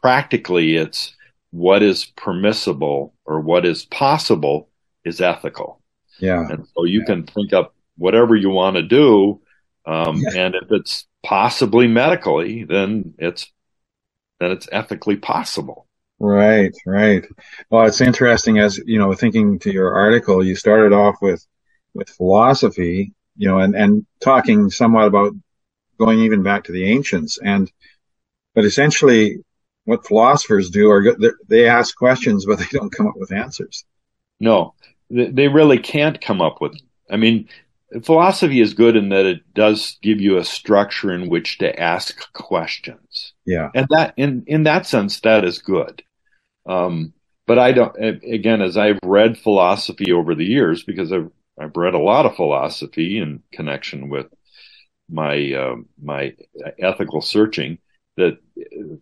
practically, 0.00 0.76
it's 0.76 1.14
what 1.50 1.82
is 1.82 2.06
permissible 2.16 3.14
or 3.24 3.40
what 3.40 3.64
is 3.66 3.84
possible 3.84 4.70
is 5.04 5.20
ethical. 5.20 5.80
Yeah, 6.18 6.46
and 6.48 6.66
so 6.74 6.84
you 6.84 7.00
yeah. 7.00 7.06
can 7.06 7.26
think 7.26 7.52
up 7.52 7.74
whatever 7.98 8.34
you 8.34 8.48
want 8.48 8.76
to 8.76 8.82
do, 8.82 9.42
um, 9.84 10.16
yeah. 10.16 10.46
and 10.46 10.54
if 10.54 10.70
it's 10.70 11.06
possibly 11.22 11.86
medically, 11.88 12.64
then 12.64 13.14
it's 13.18 13.50
that 14.44 14.52
it's 14.52 14.68
ethically 14.70 15.16
possible. 15.16 15.86
Right, 16.20 16.72
right. 16.86 17.24
Well, 17.70 17.86
it's 17.86 18.00
interesting 18.00 18.58
as, 18.58 18.78
you 18.84 18.98
know, 18.98 19.12
thinking 19.14 19.58
to 19.60 19.72
your 19.72 19.94
article, 19.94 20.44
you 20.44 20.54
started 20.54 20.92
off 20.92 21.16
with, 21.22 21.44
with 21.94 22.10
philosophy, 22.10 23.12
you 23.36 23.48
know, 23.48 23.58
and, 23.58 23.74
and 23.74 24.06
talking 24.20 24.70
somewhat 24.70 25.06
about 25.06 25.32
going 25.98 26.20
even 26.20 26.42
back 26.42 26.64
to 26.64 26.72
the 26.72 26.90
ancients 26.90 27.38
and, 27.38 27.70
but 28.54 28.64
essentially 28.64 29.38
what 29.84 30.06
philosophers 30.06 30.70
do 30.70 30.90
are 30.90 31.16
they 31.48 31.68
ask 31.68 31.96
questions, 31.96 32.46
but 32.46 32.58
they 32.58 32.66
don't 32.70 32.94
come 32.94 33.06
up 33.06 33.16
with 33.16 33.32
answers. 33.32 33.84
No, 34.40 34.74
they 35.10 35.48
really 35.48 35.78
can't 35.78 36.20
come 36.20 36.40
up 36.40 36.60
with. 36.60 36.74
I 37.10 37.16
mean, 37.16 37.48
philosophy 38.02 38.60
is 38.60 38.74
good 38.74 38.96
in 38.96 39.10
that 39.10 39.26
it 39.26 39.54
does 39.54 39.98
give 40.02 40.20
you 40.20 40.38
a 40.38 40.44
structure 40.44 41.12
in 41.12 41.28
which 41.28 41.58
to 41.58 41.78
ask 41.78 42.32
questions. 42.32 43.33
Yeah, 43.46 43.70
and 43.74 43.86
that 43.90 44.14
in 44.16 44.44
in 44.46 44.64
that 44.64 44.86
sense, 44.86 45.20
that 45.20 45.44
is 45.44 45.58
good. 45.58 46.02
Um, 46.66 47.12
but 47.46 47.58
I 47.58 47.72
don't. 47.72 47.94
Again, 47.96 48.62
as 48.62 48.76
I've 48.76 48.98
read 49.02 49.38
philosophy 49.38 50.12
over 50.12 50.34
the 50.34 50.46
years, 50.46 50.82
because 50.82 51.12
I've 51.12 51.30
I've 51.58 51.76
read 51.76 51.94
a 51.94 51.98
lot 51.98 52.26
of 52.26 52.36
philosophy 52.36 53.18
in 53.18 53.42
connection 53.52 54.08
with 54.08 54.26
my 55.10 55.52
uh, 55.52 55.76
my 56.02 56.34
ethical 56.78 57.20
searching, 57.20 57.78
that 58.16 58.38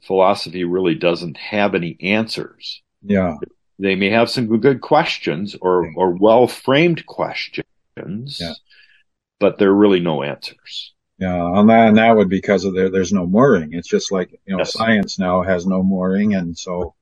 philosophy 0.05 0.65
really 0.65 0.95
doesn't 0.95 1.37
have 1.37 1.75
any 1.75 1.97
answers. 2.01 2.83
Yeah, 3.03 3.37
they 3.79 3.95
may 3.95 4.11
have 4.11 4.31
some 4.31 4.59
good 4.59 4.81
questions 4.81 5.57
or 5.61 5.93
or 5.97 6.11
well 6.11 6.47
framed 6.49 7.07
questions, 7.07 8.39
yeah. 8.41 8.55
but 9.39 9.59
there 9.59 9.71
are 9.71 9.75
really 9.75 10.01
no 10.01 10.23
answers. 10.23 10.92
Yeah, 11.23 11.61
and 11.61 11.71
that, 11.71 11.87
and 11.87 11.97
that 11.99 12.17
would 12.17 12.29
because 12.29 12.65
of 12.65 12.75
there, 12.75 12.91
there's 12.91 13.13
no 13.13 13.27
mooring. 13.27 13.75
It's 13.75 13.87
just 13.87 14.11
like 14.11 14.33
you 14.33 14.57
know, 14.57 14.59
yes. 14.59 14.73
science 14.73 15.21
now 15.21 15.43
has 15.43 15.65
no 15.65 15.81
mooring, 15.81 16.35
and 16.35 16.59
so 16.59 16.97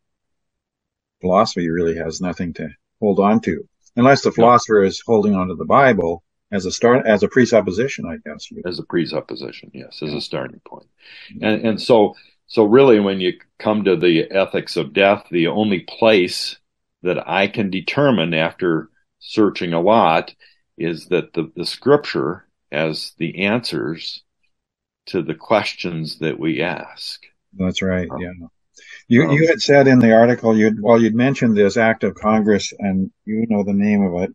philosophy 1.23 1.71
really 1.71 1.97
has 1.97 2.21
nothing 2.21 2.53
to 2.55 2.69
hold 3.01 3.19
on 3.19 3.41
to, 3.41 3.67
unless 3.97 4.21
the 4.21 4.31
philosopher 4.31 4.85
is 4.85 5.01
holding 5.01 5.35
on 5.35 5.49
to 5.49 5.55
the 5.55 5.65
Bible 5.65 6.23
as 6.53 6.67
a 6.67 6.71
start 6.71 7.07
as 7.07 7.23
a 7.23 7.29
presupposition, 7.29 8.05
I 8.05 8.19
guess. 8.29 8.47
As 8.67 8.79
a 8.79 8.83
presupposition, 8.83 9.71
yes, 9.73 10.03
as 10.03 10.13
a 10.13 10.21
starting 10.21 10.61
point, 10.67 10.89
and 11.41 11.65
and 11.65 11.81
so 11.81 12.15
so 12.47 12.65
really, 12.65 13.01
when 13.01 13.21
you 13.21 13.39
come 13.59 13.85
to 13.85 13.97
the 13.97 14.31
ethics 14.31 14.77
of 14.77 14.93
death, 14.93 15.25
the 15.31 15.47
only 15.47 15.81
place 15.81 16.59
that 17.03 17.27
I 17.27 17.47
can 17.47 17.71
determine 17.71 18.35
after 18.35 18.91
searching 19.19 19.73
a 19.73 19.81
lot 19.81 20.35
is 20.77 21.07
that 21.07 21.33
the, 21.33 21.51
the 21.57 21.65
scripture 21.65 22.45
has 22.71 23.13
the 23.19 23.45
answers 23.45 24.23
to 25.07 25.23
the 25.23 25.35
questions 25.35 26.19
that 26.19 26.39
we 26.39 26.63
ask. 26.63 27.21
That's 27.55 27.83
right. 27.83 28.09
Um, 28.11 28.21
yeah. 28.21 28.31
You, 29.09 29.25
um, 29.25 29.31
you 29.33 29.49
had 29.49 29.61
said 29.61 29.89
in 29.89 29.99
the 29.99 30.13
article, 30.13 30.57
you'd, 30.57 30.81
well, 30.81 31.01
you'd 31.01 31.15
mentioned 31.15 31.57
this 31.57 31.77
act 31.77 32.05
of 32.05 32.15
Congress 32.15 32.73
and 32.79 33.11
you 33.25 33.47
know 33.49 33.65
the 33.65 33.73
name 33.73 34.03
of 34.03 34.23
it. 34.23 34.35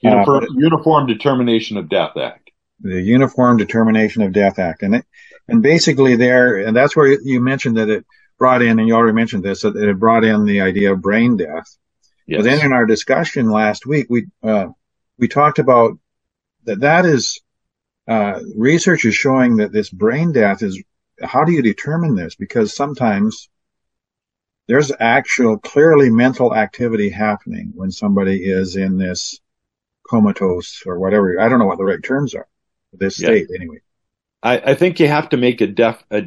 Uniform, 0.00 0.44
uh, 0.44 0.46
Uniform 0.56 1.06
Determination 1.06 1.76
of 1.76 1.88
Death 1.88 2.16
Act. 2.16 2.50
The 2.80 3.00
Uniform 3.00 3.56
Determination 3.56 4.22
of 4.22 4.32
Death 4.32 4.58
Act. 4.58 4.82
And 4.82 4.96
it, 4.96 5.06
and 5.48 5.62
basically 5.62 6.16
there, 6.16 6.58
and 6.58 6.76
that's 6.76 6.94
where 6.94 7.18
you 7.22 7.40
mentioned 7.40 7.78
that 7.78 7.88
it 7.88 8.04
brought 8.38 8.62
in, 8.62 8.78
and 8.78 8.86
you 8.86 8.94
already 8.94 9.14
mentioned 9.14 9.42
this, 9.42 9.62
that 9.62 9.74
it 9.74 9.98
brought 9.98 10.24
in 10.24 10.44
the 10.44 10.60
idea 10.60 10.92
of 10.92 11.02
brain 11.02 11.36
death. 11.36 11.76
Yes. 12.26 12.38
But 12.38 12.44
then 12.44 12.66
in 12.66 12.72
our 12.72 12.86
discussion 12.86 13.50
last 13.50 13.86
week, 13.86 14.06
we, 14.10 14.26
uh, 14.42 14.66
we 15.18 15.28
talked 15.28 15.58
about 15.58 15.98
that 16.68 16.80
that 16.80 17.06
is, 17.06 17.40
uh, 18.06 18.40
research 18.56 19.04
is 19.04 19.14
showing 19.14 19.56
that 19.56 19.72
this 19.72 19.90
brain 19.90 20.32
death 20.32 20.62
is, 20.62 20.82
how 21.22 21.44
do 21.44 21.52
you 21.52 21.62
determine 21.62 22.14
this? 22.14 22.34
Because 22.36 22.74
sometimes 22.74 23.48
there's 24.68 24.92
actual 25.00 25.58
clearly 25.58 26.10
mental 26.10 26.54
activity 26.54 27.08
happening 27.08 27.72
when 27.74 27.90
somebody 27.90 28.44
is 28.44 28.76
in 28.76 28.98
this 28.98 29.40
comatose 30.08 30.82
or 30.86 30.98
whatever. 30.98 31.40
I 31.40 31.48
don't 31.48 31.58
know 31.58 31.66
what 31.66 31.78
the 31.78 31.84
right 31.84 32.02
terms 32.02 32.34
are. 32.34 32.46
This 32.92 33.16
state 33.16 33.46
yeah. 33.50 33.56
anyway. 33.56 33.80
I, 34.42 34.58
I, 34.70 34.74
think 34.74 35.00
you 35.00 35.08
have 35.08 35.30
to 35.30 35.36
make 35.36 35.60
a 35.60 35.66
def 35.66 36.02
a, 36.10 36.22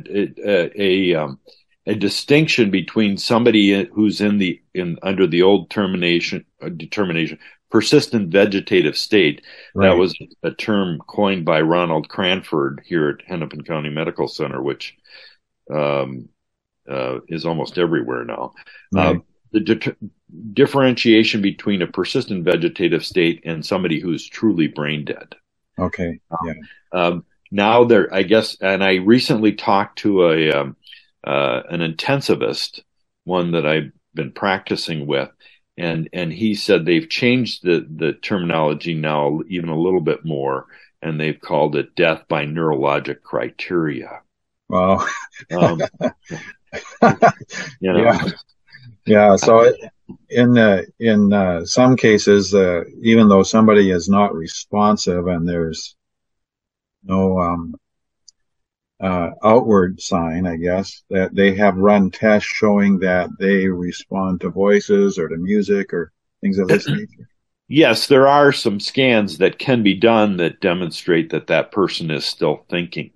a, 0.45 0.81
a 0.81 1.15
um, 1.15 1.39
a 1.88 1.95
distinction 1.95 2.69
between 2.69 3.17
somebody 3.17 3.86
who's 3.86 4.21
in 4.21 4.38
the 4.38 4.62
in 4.74 4.98
under 5.01 5.25
the 5.25 5.41
old 5.41 5.69
termination 5.69 6.45
uh, 6.62 6.69
determination 6.69 7.39
persistent 7.71 8.29
vegetative 8.29 8.97
state. 8.97 9.41
Right. 9.73 9.89
That 9.89 9.97
was 9.97 10.15
a 10.43 10.51
term 10.51 10.99
coined 11.07 11.45
by 11.45 11.61
Ronald 11.61 12.09
Cranford 12.09 12.83
here 12.85 13.09
at 13.09 13.25
Hennepin 13.25 13.63
County 13.63 13.89
Medical 13.89 14.27
Center, 14.27 14.61
which 14.61 14.97
um, 15.73 16.29
uh, 16.89 17.19
is 17.27 17.45
almost 17.45 17.77
everywhere 17.77 18.25
now. 18.25 18.53
Right. 18.91 19.15
Uh, 19.15 19.19
the 19.53 19.59
di- 19.59 19.95
differentiation 20.53 21.41
between 21.41 21.81
a 21.81 21.87
persistent 21.87 22.45
vegetative 22.45 23.03
state 23.03 23.41
and 23.45 23.65
somebody 23.65 23.99
who's 23.99 24.27
truly 24.27 24.67
brain 24.67 25.03
dead. 25.03 25.35
Okay. 25.77 26.19
Yeah. 26.45 26.53
Um, 26.93 27.25
now 27.51 27.83
there, 27.83 28.13
I 28.13 28.23
guess, 28.23 28.57
and 28.61 28.83
I 28.83 28.95
recently 28.95 29.53
talked 29.53 29.99
to 29.99 30.29
a 30.29 30.51
um, 30.51 30.77
uh, 31.25 31.61
an 31.69 31.81
intensivist, 31.81 32.81
one 33.25 33.51
that 33.51 33.65
I've 33.65 33.91
been 34.13 34.31
practicing 34.31 35.05
with, 35.05 35.29
and 35.81 36.09
and 36.13 36.31
he 36.31 36.53
said 36.53 36.85
they've 36.85 37.09
changed 37.09 37.63
the 37.63 37.85
the 37.89 38.13
terminology 38.13 38.93
now 38.93 39.41
even 39.50 39.69
a 39.69 39.79
little 39.79 40.00
bit 40.00 40.23
more, 40.23 40.67
and 41.01 41.19
they've 41.19 41.41
called 41.41 41.75
it 41.75 41.95
death 41.95 42.23
by 42.29 42.45
neurologic 42.45 43.23
criteria. 43.23 44.21
Wow. 44.69 45.05
um, 45.51 45.81
you 47.81 47.91
know. 47.93 48.03
Yeah. 48.03 48.25
Yeah. 49.05 49.35
So 49.38 49.73
in 50.29 50.55
uh, 50.55 50.83
in 51.00 51.33
uh, 51.33 51.65
some 51.65 51.97
cases, 51.97 52.53
uh, 52.53 52.83
even 53.01 53.27
though 53.27 53.43
somebody 53.43 53.89
is 53.89 54.07
not 54.07 54.35
responsive 54.35 55.25
and 55.25 55.50
there's 55.50 55.95
no 57.03 57.39
um, 57.39 57.73
uh, 59.01 59.31
outward 59.43 60.00
sign, 60.00 60.46
I 60.46 60.58
guess, 60.58 61.03
that 61.10 61.34
they 61.34 61.55
have 61.55 61.75
run 61.75 62.12
tests 62.12 62.48
showing 62.48 63.00
that 63.00 63.29
they 63.39 63.67
respond 63.67 64.41
to 64.41 64.50
voices 64.50 65.17
or 65.17 65.27
to 65.27 65.38
music 65.38 65.93
or 65.93 66.12
things 66.41 66.58
of 66.60 66.67
this 66.67 66.88
nature. 66.88 67.29
Yes, 67.67 68.08
there 68.08 68.27
are 68.27 68.51
some 68.51 68.79
scans 68.79 69.38
that 69.38 69.58
can 69.58 69.81
be 69.81 69.96
done 69.96 70.38
that 70.38 70.60
demonstrate 70.60 71.29
that 71.29 71.48
that 71.48 71.72
person 71.72 72.12
is 72.12 72.25
still 72.25 72.65
thinking. 72.70 73.12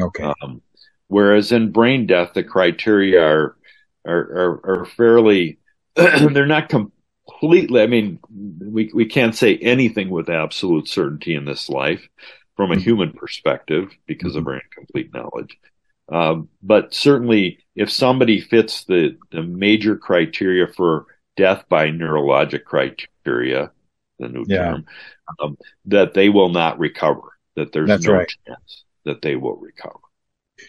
Okay. 0.00 0.32
Um, 0.42 0.62
whereas 1.06 1.52
in 1.52 1.70
brain 1.70 2.06
death, 2.06 2.32
the 2.34 2.42
criteria 2.42 3.22
are 3.22 3.56
are 4.04 4.18
are, 4.18 4.80
are 4.80 4.84
fairly 4.84 5.58
they're 5.94 6.44
not 6.44 6.68
completely. 6.68 7.82
I 7.82 7.86
mean, 7.86 8.18
we 8.28 8.90
we 8.92 9.06
can't 9.06 9.34
say 9.34 9.56
anything 9.58 10.10
with 10.10 10.28
absolute 10.28 10.88
certainty 10.88 11.36
in 11.36 11.44
this 11.44 11.68
life, 11.68 12.06
from 12.56 12.70
a 12.70 12.74
mm-hmm. 12.74 12.82
human 12.82 13.12
perspective 13.12 13.90
because 14.06 14.36
of 14.36 14.46
our 14.46 14.60
incomplete 14.60 15.12
knowledge. 15.12 15.58
Um, 16.08 16.48
but 16.62 16.92
certainly, 16.92 17.58
if 17.74 17.90
somebody 17.90 18.40
fits 18.40 18.84
the, 18.84 19.16
the 19.32 19.42
major 19.42 19.96
criteria 19.96 20.66
for 20.66 21.06
death 21.36 21.64
by 21.68 21.88
neurologic 21.88 22.64
criteria, 22.64 23.72
the 24.18 24.28
new 24.28 24.44
yeah. 24.46 24.58
term, 24.58 24.86
um, 25.40 25.58
that 25.86 26.14
they 26.14 26.28
will 26.28 26.50
not 26.50 26.78
recover, 26.78 27.38
that 27.56 27.72
there's 27.72 27.88
That's 27.88 28.06
no 28.06 28.14
right. 28.14 28.32
chance 28.46 28.84
that 29.04 29.22
they 29.22 29.36
will 29.36 29.56
recover. 29.56 29.98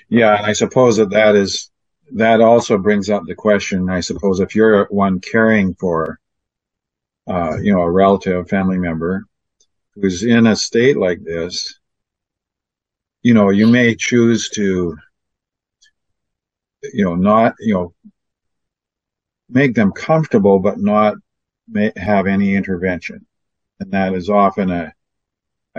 Yeah, 0.10 0.38
and 0.38 0.46
I 0.46 0.54
suppose 0.54 0.98
that 0.98 1.12
that 1.12 1.36
is 1.36 1.70
that 2.14 2.42
also 2.42 2.78
brings 2.78 3.10
up 3.10 3.24
the 3.26 3.36
question. 3.36 3.90
I 3.90 4.00
suppose 4.00 4.40
if 4.40 4.56
you're 4.56 4.86
one 4.86 5.20
caring 5.20 5.76
for, 5.76 6.20
uh, 7.28 7.58
you 7.58 7.74
know, 7.74 7.82
a 7.82 7.92
relative, 7.92 8.48
family 8.48 8.78
member, 8.78 9.26
who's 9.96 10.24
in 10.24 10.48
a 10.48 10.56
state 10.56 10.98
like 10.98 11.24
this, 11.24 11.80
you 13.24 13.34
know, 13.34 13.50
you 13.50 13.68
may 13.68 13.96
choose 13.96 14.50
to, 14.50 14.96
you 16.94 17.04
know, 17.04 17.16
not, 17.16 17.56
you 17.60 17.74
know, 17.74 17.94
make 19.50 19.74
them 19.74 19.92
comfortable, 19.92 20.60
but 20.60 20.80
not 20.80 21.16
have 21.96 22.28
any 22.28 22.56
intervention. 22.56 23.26
And 23.80 23.92
that 23.92 24.14
is 24.14 24.30
often 24.30 24.70
a, 24.70 24.94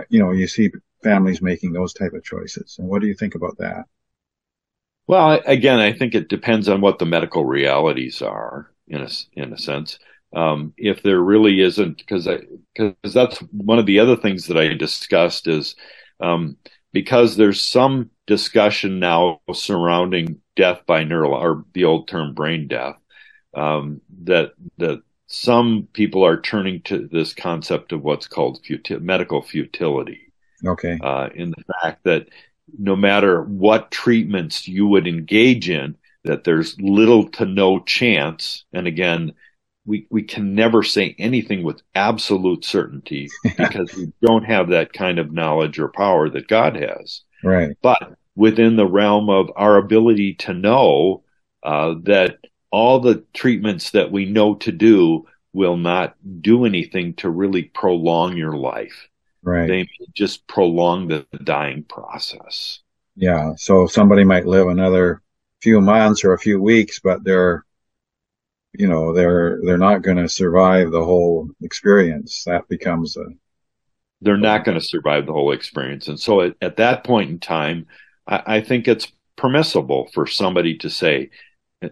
you 0.08 0.18
know, 0.18 0.32
you 0.32 0.46
see 0.46 0.70
families 1.02 1.40
making 1.40 1.72
those 1.72 1.92
type 1.92 2.12
of 2.12 2.24
choices. 2.24 2.76
And 2.78 2.88
what 2.88 3.00
do 3.00 3.06
you 3.06 3.14
think 3.14 3.34
about 3.34 3.56
that? 3.58 3.84
Well, 5.06 5.40
again, 5.46 5.78
I 5.78 5.92
think 5.92 6.14
it 6.14 6.28
depends 6.28 6.68
on 6.68 6.80
what 6.80 6.98
the 6.98 7.06
medical 7.06 7.44
realities 7.44 8.22
are 8.22 8.72
in 8.88 9.02
a, 9.02 9.08
in 9.34 9.52
a 9.52 9.58
sense. 9.58 9.98
Um, 10.36 10.74
if 10.76 11.02
there 11.02 11.20
really 11.20 11.62
isn't, 11.62 11.96
because 11.96 12.28
because 12.74 13.14
that's 13.14 13.38
one 13.38 13.78
of 13.78 13.86
the 13.86 14.00
other 14.00 14.16
things 14.16 14.46
that 14.46 14.58
I 14.58 14.74
discussed 14.74 15.48
is 15.48 15.74
um, 16.20 16.58
because 16.92 17.36
there's 17.36 17.60
some 17.60 18.10
discussion 18.26 18.98
now 18.98 19.40
surrounding 19.52 20.40
death 20.54 20.82
by 20.86 21.04
neural 21.04 21.32
or 21.32 21.64
the 21.72 21.84
old 21.84 22.06
term 22.08 22.34
brain 22.34 22.68
death 22.68 22.96
um, 23.54 24.02
that 24.24 24.52
that 24.76 25.02
some 25.26 25.88
people 25.94 26.24
are 26.24 26.40
turning 26.40 26.82
to 26.82 27.08
this 27.10 27.32
concept 27.32 27.92
of 27.92 28.02
what's 28.02 28.28
called 28.28 28.62
futi- 28.62 29.00
medical 29.00 29.42
futility. 29.42 30.32
Okay. 30.64 30.98
Uh, 31.02 31.30
in 31.34 31.50
the 31.50 31.64
fact 31.82 32.04
that 32.04 32.28
no 32.78 32.94
matter 32.94 33.42
what 33.42 33.90
treatments 33.90 34.68
you 34.68 34.86
would 34.86 35.06
engage 35.06 35.68
in, 35.70 35.96
that 36.24 36.44
there's 36.44 36.80
little 36.80 37.28
to 37.30 37.44
no 37.44 37.80
chance. 37.80 38.64
And 38.72 38.86
again, 38.86 39.32
we, 39.86 40.06
we 40.10 40.22
can 40.22 40.54
never 40.54 40.82
say 40.82 41.14
anything 41.18 41.62
with 41.62 41.82
absolute 41.94 42.64
certainty 42.64 43.30
because 43.56 43.94
we 43.94 44.12
don't 44.20 44.44
have 44.44 44.68
that 44.70 44.92
kind 44.92 45.18
of 45.18 45.32
knowledge 45.32 45.78
or 45.78 45.88
power 45.88 46.28
that 46.28 46.48
God 46.48 46.76
has. 46.76 47.22
Right. 47.42 47.76
But 47.80 48.16
within 48.34 48.76
the 48.76 48.86
realm 48.86 49.30
of 49.30 49.50
our 49.56 49.76
ability 49.76 50.34
to 50.34 50.52
know 50.52 51.22
uh, 51.62 51.94
that 52.02 52.38
all 52.70 53.00
the 53.00 53.24
treatments 53.32 53.92
that 53.92 54.12
we 54.12 54.26
know 54.26 54.54
to 54.56 54.72
do 54.72 55.26
will 55.52 55.76
not 55.76 56.14
do 56.42 56.66
anything 56.66 57.14
to 57.14 57.30
really 57.30 57.62
prolong 57.62 58.36
your 58.36 58.56
life. 58.56 59.08
Right. 59.42 59.68
They 59.68 59.88
just 60.14 60.46
prolong 60.46 61.08
the 61.08 61.26
dying 61.44 61.84
process. 61.84 62.80
Yeah. 63.14 63.52
So 63.56 63.86
somebody 63.86 64.24
might 64.24 64.46
live 64.46 64.66
another 64.66 65.22
few 65.62 65.80
months 65.80 66.24
or 66.24 66.34
a 66.34 66.38
few 66.38 66.60
weeks, 66.60 67.00
but 67.00 67.24
they're, 67.24 67.64
you 68.78 68.86
know, 68.88 69.12
they're, 69.12 69.60
they're 69.62 69.78
not 69.78 70.02
going 70.02 70.16
to 70.16 70.28
survive 70.28 70.90
the 70.90 71.04
whole 71.04 71.50
experience. 71.62 72.44
That 72.44 72.68
becomes 72.68 73.16
a, 73.16 73.24
they're 74.20 74.36
not 74.36 74.64
going 74.64 74.78
to 74.78 74.84
survive 74.84 75.26
the 75.26 75.32
whole 75.32 75.52
experience. 75.52 76.08
And 76.08 76.18
so 76.18 76.40
at, 76.40 76.56
at 76.60 76.76
that 76.76 77.04
point 77.04 77.30
in 77.30 77.38
time, 77.38 77.86
I, 78.26 78.42
I, 78.46 78.60
think 78.60 78.88
it's 78.88 79.12
permissible 79.36 80.08
for 80.12 80.26
somebody 80.26 80.78
to 80.78 80.90
say 80.90 81.30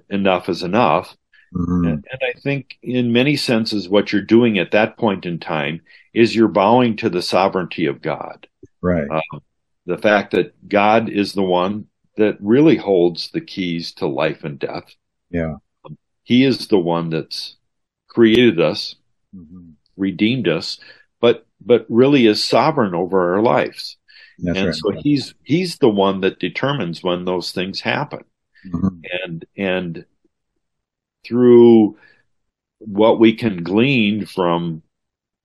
enough 0.08 0.48
is 0.48 0.62
enough. 0.62 1.16
Mm-hmm. 1.54 1.84
And, 1.84 2.06
and, 2.10 2.20
I 2.22 2.38
think 2.40 2.78
in 2.82 3.12
many 3.12 3.36
senses, 3.36 3.88
what 3.88 4.12
you're 4.12 4.22
doing 4.22 4.58
at 4.58 4.72
that 4.72 4.96
point 4.96 5.26
in 5.26 5.38
time 5.38 5.82
is 6.12 6.34
you're 6.34 6.48
bowing 6.48 6.96
to 6.96 7.08
the 7.08 7.22
sovereignty 7.22 7.86
of 7.86 8.02
God. 8.02 8.46
Right. 8.80 9.08
Uh, 9.10 9.38
the 9.86 9.98
fact 9.98 10.32
that 10.32 10.68
God 10.68 11.08
is 11.08 11.32
the 11.32 11.42
one 11.42 11.86
that 12.16 12.36
really 12.40 12.76
holds 12.76 13.30
the 13.30 13.40
keys 13.40 13.92
to 13.94 14.06
life 14.06 14.44
and 14.44 14.58
death. 14.58 14.94
Yeah. 15.30 15.56
He 16.24 16.44
is 16.44 16.68
the 16.68 16.78
one 16.78 17.10
that's 17.10 17.56
created 18.08 18.60
us, 18.60 18.96
mm-hmm. 19.34 19.70
redeemed 19.96 20.48
us, 20.48 20.78
but 21.20 21.46
but 21.60 21.86
really 21.88 22.26
is 22.26 22.42
sovereign 22.42 22.94
over 22.94 23.34
our 23.34 23.42
lives. 23.42 23.96
That's 24.38 24.58
and 24.58 24.66
right. 24.68 24.74
so 24.74 24.90
he's 24.90 25.34
he's 25.44 25.78
the 25.78 25.88
one 25.88 26.20
that 26.22 26.40
determines 26.40 27.02
when 27.02 27.24
those 27.24 27.52
things 27.52 27.80
happen. 27.80 28.24
Mm-hmm. 28.66 29.00
And 29.22 29.44
and 29.56 30.04
through 31.26 31.96
what 32.78 33.18
we 33.18 33.34
can 33.34 33.62
glean 33.62 34.26
from 34.26 34.82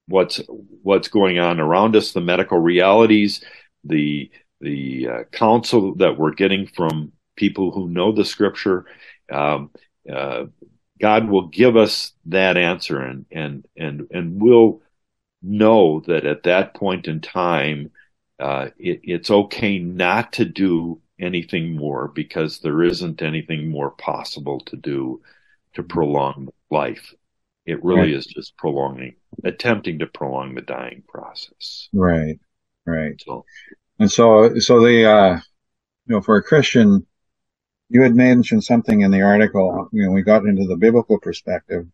what's 0.07 0.41
what's 0.81 1.07
going 1.07 1.39
on 1.39 1.59
around 1.59 1.95
us, 1.95 2.11
the 2.11 2.21
medical 2.21 2.57
realities, 2.57 3.43
the 3.83 4.31
the 4.61 5.07
uh, 5.07 5.23
counsel 5.31 5.95
that 5.95 6.17
we're 6.17 6.33
getting 6.33 6.67
from 6.67 7.11
people 7.35 7.71
who 7.71 7.89
know 7.89 8.11
the 8.11 8.25
scripture. 8.25 8.85
Um, 9.31 9.71
uh, 10.11 10.45
God 10.99 11.29
will 11.29 11.47
give 11.47 11.77
us 11.77 12.13
that 12.25 12.57
answer, 12.57 12.99
and 12.99 13.25
and 13.31 13.65
and 13.77 14.07
and 14.11 14.41
we'll 14.41 14.81
know 15.41 16.01
that 16.07 16.25
at 16.25 16.43
that 16.43 16.73
point 16.73 17.07
in 17.07 17.21
time, 17.21 17.91
uh, 18.39 18.67
it, 18.77 19.01
it's 19.03 19.31
okay 19.31 19.79
not 19.79 20.33
to 20.33 20.45
do 20.45 21.01
anything 21.19 21.75
more 21.75 22.07
because 22.07 22.59
there 22.59 22.83
isn't 22.83 23.21
anything 23.21 23.69
more 23.69 23.91
possible 23.91 24.59
to 24.61 24.75
do 24.75 25.21
to 25.73 25.83
prolong 25.83 26.49
life. 26.69 27.13
It 27.65 27.83
really 27.83 28.13
right. 28.13 28.13
is 28.13 28.25
just 28.25 28.57
prolonging, 28.57 29.15
attempting 29.43 29.99
to 29.99 30.07
prolong 30.07 30.55
the 30.55 30.61
dying 30.61 31.03
process. 31.07 31.89
Right, 31.93 32.39
right. 32.85 33.21
So, 33.23 33.45
and 33.99 34.11
so, 34.11 34.57
so 34.59 34.79
the, 34.79 35.05
uh, 35.05 35.39
you 36.07 36.15
know, 36.15 36.21
for 36.21 36.37
a 36.37 36.43
Christian, 36.43 37.05
you 37.89 38.01
had 38.03 38.15
mentioned 38.15 38.63
something 38.63 39.01
in 39.01 39.11
the 39.11 39.21
article, 39.21 39.89
you 39.91 40.05
know, 40.05 40.11
we 40.11 40.21
got 40.21 40.45
into 40.45 40.65
the 40.65 40.77
biblical 40.77 41.19
perspective. 41.19 41.87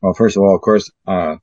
Well, 0.00 0.14
first 0.14 0.36
of 0.36 0.42
all, 0.42 0.54
of 0.54 0.60
course, 0.60 0.90
uh, 1.06 1.36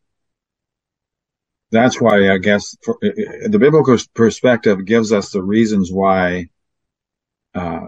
that's 1.72 2.00
why 2.00 2.32
I 2.32 2.38
guess 2.38 2.76
for, 2.84 2.98
the 3.02 3.58
biblical 3.60 3.98
perspective 4.14 4.86
gives 4.86 5.12
us 5.12 5.32
the 5.32 5.42
reasons 5.42 5.92
why, 5.92 6.50
uh, 7.56 7.88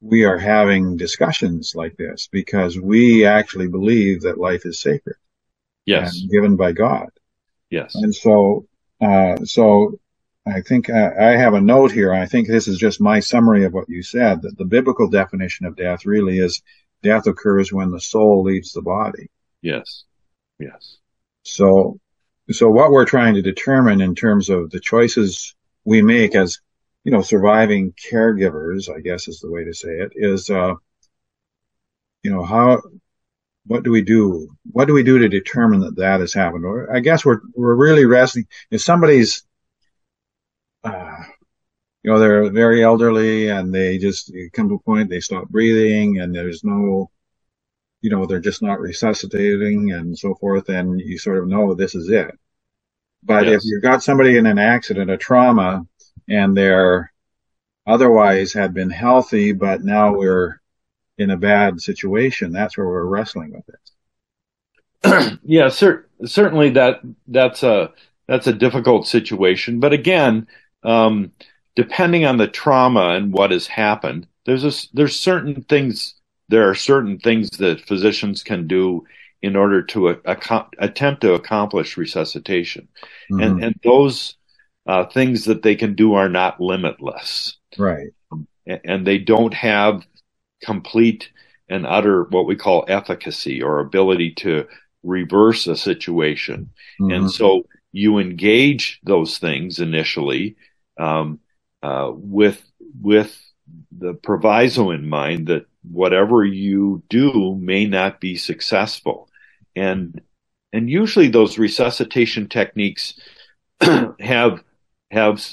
we 0.00 0.24
are 0.24 0.38
having 0.38 0.96
discussions 0.96 1.74
like 1.74 1.96
this 1.96 2.28
because 2.30 2.78
we 2.78 3.24
actually 3.24 3.68
believe 3.68 4.22
that 4.22 4.38
life 4.38 4.66
is 4.66 4.78
sacred. 4.80 5.16
Yes. 5.86 6.20
given 6.20 6.56
by 6.56 6.72
God. 6.72 7.08
Yes. 7.70 7.94
And 7.94 8.14
so, 8.14 8.66
uh, 9.00 9.36
so 9.44 9.98
I 10.46 10.60
think 10.60 10.88
uh, 10.88 11.10
I 11.18 11.30
have 11.32 11.54
a 11.54 11.60
note 11.60 11.90
here. 11.90 12.12
I 12.14 12.26
think 12.26 12.46
this 12.46 12.68
is 12.68 12.78
just 12.78 13.00
my 13.00 13.18
summary 13.20 13.64
of 13.64 13.72
what 13.72 13.88
you 13.88 14.02
said, 14.02 14.42
that 14.42 14.56
the 14.56 14.64
biblical 14.64 15.08
definition 15.10 15.66
of 15.66 15.76
death 15.76 16.06
really 16.06 16.38
is 16.38 16.62
death 17.02 17.26
occurs 17.26 17.72
when 17.72 17.90
the 17.90 18.00
soul 18.00 18.44
leaves 18.44 18.72
the 18.72 18.82
body. 18.82 19.28
Yes. 19.60 20.04
Yes. 20.58 20.98
So, 21.42 21.98
so 22.50 22.68
what 22.68 22.90
we're 22.90 23.06
trying 23.06 23.34
to 23.34 23.42
determine 23.42 24.00
in 24.00 24.14
terms 24.14 24.48
of 24.48 24.70
the 24.70 24.80
choices 24.80 25.54
we 25.84 26.00
make 26.00 26.34
as, 26.36 26.60
you 27.02 27.12
know, 27.12 27.22
surviving 27.22 27.92
caregivers, 27.92 28.88
I 28.94 29.00
guess 29.00 29.28
is 29.28 29.40
the 29.40 29.50
way 29.50 29.64
to 29.64 29.74
say 29.74 29.88
it, 29.88 30.12
is, 30.14 30.50
uh, 30.50 30.74
you 32.22 32.30
know, 32.30 32.44
how, 32.44 32.82
what 33.66 33.82
do 33.82 33.90
we 33.90 34.02
do? 34.02 34.48
What 34.70 34.86
do 34.86 34.94
we 34.94 35.02
do 35.02 35.18
to 35.18 35.28
determine 35.28 35.80
that 35.80 35.96
that 35.96 36.20
has 36.20 36.32
happened? 36.32 36.64
Or 36.64 36.94
I 36.94 37.00
guess 37.00 37.24
we're, 37.24 37.40
we're 37.54 37.74
really 37.74 38.04
wrestling. 38.04 38.46
If 38.70 38.80
somebody's 38.80 39.45
you 42.06 42.12
know, 42.12 42.20
they're 42.20 42.50
very 42.50 42.84
elderly 42.84 43.48
and 43.48 43.74
they 43.74 43.98
just 43.98 44.32
come 44.52 44.68
to 44.68 44.76
a 44.76 44.78
point 44.78 45.10
they 45.10 45.18
stop 45.18 45.48
breathing 45.48 46.20
and 46.20 46.32
there's 46.32 46.62
no, 46.62 47.10
you 48.00 48.10
know, 48.10 48.26
they're 48.26 48.38
just 48.38 48.62
not 48.62 48.78
resuscitating 48.78 49.90
and 49.90 50.16
so 50.16 50.36
forth. 50.36 50.68
And 50.68 51.00
you 51.00 51.18
sort 51.18 51.38
of 51.38 51.48
know 51.48 51.74
this 51.74 51.96
is 51.96 52.08
it. 52.08 52.30
But 53.24 53.46
yes. 53.46 53.56
if 53.56 53.62
you've 53.64 53.82
got 53.82 54.04
somebody 54.04 54.38
in 54.38 54.46
an 54.46 54.56
accident, 54.56 55.10
a 55.10 55.16
trauma, 55.16 55.84
and 56.28 56.56
they're 56.56 57.12
otherwise 57.88 58.52
had 58.52 58.72
been 58.72 58.90
healthy, 58.90 59.50
but 59.50 59.82
now 59.82 60.14
we're 60.14 60.60
in 61.18 61.30
a 61.30 61.36
bad 61.36 61.80
situation, 61.80 62.52
that's 62.52 62.78
where 62.78 62.86
we're 62.86 63.04
wrestling 63.04 63.52
with 63.52 63.68
it. 65.02 65.38
yeah, 65.42 65.70
cer- 65.70 66.08
certainly 66.24 66.70
that 66.70 67.00
that's 67.26 67.64
a 67.64 67.92
that's 68.28 68.46
a 68.46 68.52
difficult 68.52 69.08
situation. 69.08 69.80
But 69.80 69.92
again, 69.92 70.46
um, 70.84 71.32
depending 71.76 72.24
on 72.24 72.38
the 72.38 72.48
trauma 72.48 73.10
and 73.10 73.32
what 73.32 73.52
has 73.52 73.66
happened, 73.66 74.26
there's 74.46 74.64
a, 74.64 74.72
there's 74.94 75.18
certain 75.18 75.62
things 75.62 76.14
there 76.48 76.68
are 76.68 76.74
certain 76.74 77.18
things 77.18 77.50
that 77.58 77.80
physicians 77.80 78.42
can 78.42 78.66
do 78.66 79.04
in 79.42 79.56
order 79.56 79.82
to 79.82 80.08
a, 80.10 80.16
a, 80.24 80.66
attempt 80.78 81.20
to 81.20 81.34
accomplish 81.34 81.96
resuscitation, 81.96 82.88
mm-hmm. 83.30 83.40
and 83.40 83.64
and 83.64 83.74
those 83.84 84.36
uh, 84.86 85.04
things 85.04 85.44
that 85.44 85.62
they 85.62 85.74
can 85.74 85.94
do 85.94 86.14
are 86.14 86.28
not 86.28 86.60
limitless, 86.60 87.56
right? 87.78 88.08
And 88.66 89.06
they 89.06 89.18
don't 89.18 89.54
have 89.54 90.04
complete 90.62 91.30
and 91.68 91.86
utter 91.86 92.24
what 92.24 92.46
we 92.46 92.56
call 92.56 92.84
efficacy 92.88 93.62
or 93.62 93.80
ability 93.80 94.32
to 94.34 94.66
reverse 95.02 95.66
a 95.66 95.76
situation, 95.76 96.70
mm-hmm. 97.00 97.12
and 97.12 97.30
so 97.30 97.66
you 97.92 98.18
engage 98.18 99.00
those 99.04 99.38
things 99.38 99.80
initially 99.80 100.56
um, 100.98 101.40
uh, 101.86 102.10
with 102.12 102.60
with 103.00 103.40
the 103.96 104.14
proviso 104.14 104.90
in 104.90 105.08
mind 105.08 105.46
that 105.46 105.66
whatever 105.88 106.44
you 106.44 107.00
do 107.08 107.54
may 107.54 107.86
not 107.86 108.20
be 108.20 108.34
successful, 108.34 109.28
and 109.76 110.20
and 110.72 110.90
usually 110.90 111.28
those 111.28 111.58
resuscitation 111.58 112.48
techniques 112.48 113.14
have 114.20 114.64
have 115.12 115.44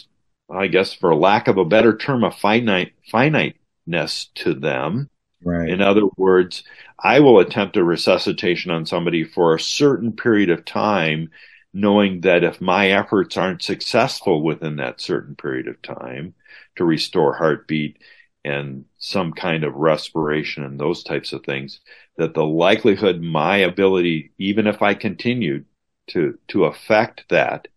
I 0.52 0.68
guess 0.68 0.92
for 0.94 1.14
lack 1.14 1.48
of 1.48 1.58
a 1.58 1.66
better 1.66 1.96
term 1.96 2.24
a 2.24 2.32
finite 2.32 2.94
finiteness 3.12 4.32
to 4.36 4.56
them. 4.56 5.12
Right. 5.46 5.70
In 5.70 5.82
other 5.82 6.08
words, 6.18 6.64
I 6.98 7.20
will 7.20 7.40
attempt 7.40 7.78
a 7.78 7.84
resuscitation 7.84 8.72
on 8.72 8.88
somebody 8.88 9.24
for 9.24 9.54
a 9.54 9.60
certain 9.60 10.14
period 10.14 10.50
of 10.50 10.66
time 10.66 11.30
knowing 11.74 12.22
that 12.22 12.44
if 12.44 12.62
my 12.62 12.92
efforts 12.92 13.36
aren't 13.36 13.64
successful 13.64 14.44
within 14.44 14.76
that 14.76 15.02
certain 15.02 15.36
period 15.36 15.68
of 15.68 15.82
time 15.82 16.34
to 16.76 16.86
restore 16.86 17.34
heartbeat 17.34 17.98
and 18.46 18.86
some 19.00 19.34
kind 19.34 19.64
of 19.64 19.74
respiration 19.74 20.64
and 20.64 20.80
those 20.80 21.04
types 21.04 21.34
of 21.34 21.44
things, 21.44 21.80
that 22.18 22.34
the 22.36 22.46
likelihood 22.46 23.22
my 23.22 23.58
ability, 23.58 24.32
even 24.38 24.68
if 24.68 24.82
I 24.82 24.94
continued 24.94 25.66
to 26.08 26.38
to 26.50 26.66
affect 26.66 27.26
that, 27.30 27.68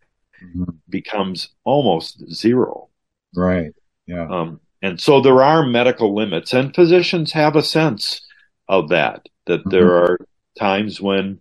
mm-hmm. 0.42 0.64
becomes 0.88 1.50
almost 1.64 2.22
zero. 2.32 2.88
Right. 3.34 3.72
Yeah. 4.06 4.28
Um, 4.28 4.60
and 4.82 5.00
so 5.00 5.20
there 5.20 5.42
are 5.42 5.64
medical 5.64 6.14
limits, 6.14 6.52
and 6.52 6.74
physicians 6.74 7.32
have 7.32 7.56
a 7.56 7.62
sense 7.62 8.20
of 8.68 8.90
that. 8.90 9.28
That 9.46 9.60
mm-hmm. 9.60 9.70
there 9.70 9.96
are 9.96 10.18
times 10.58 11.00
when 11.00 11.40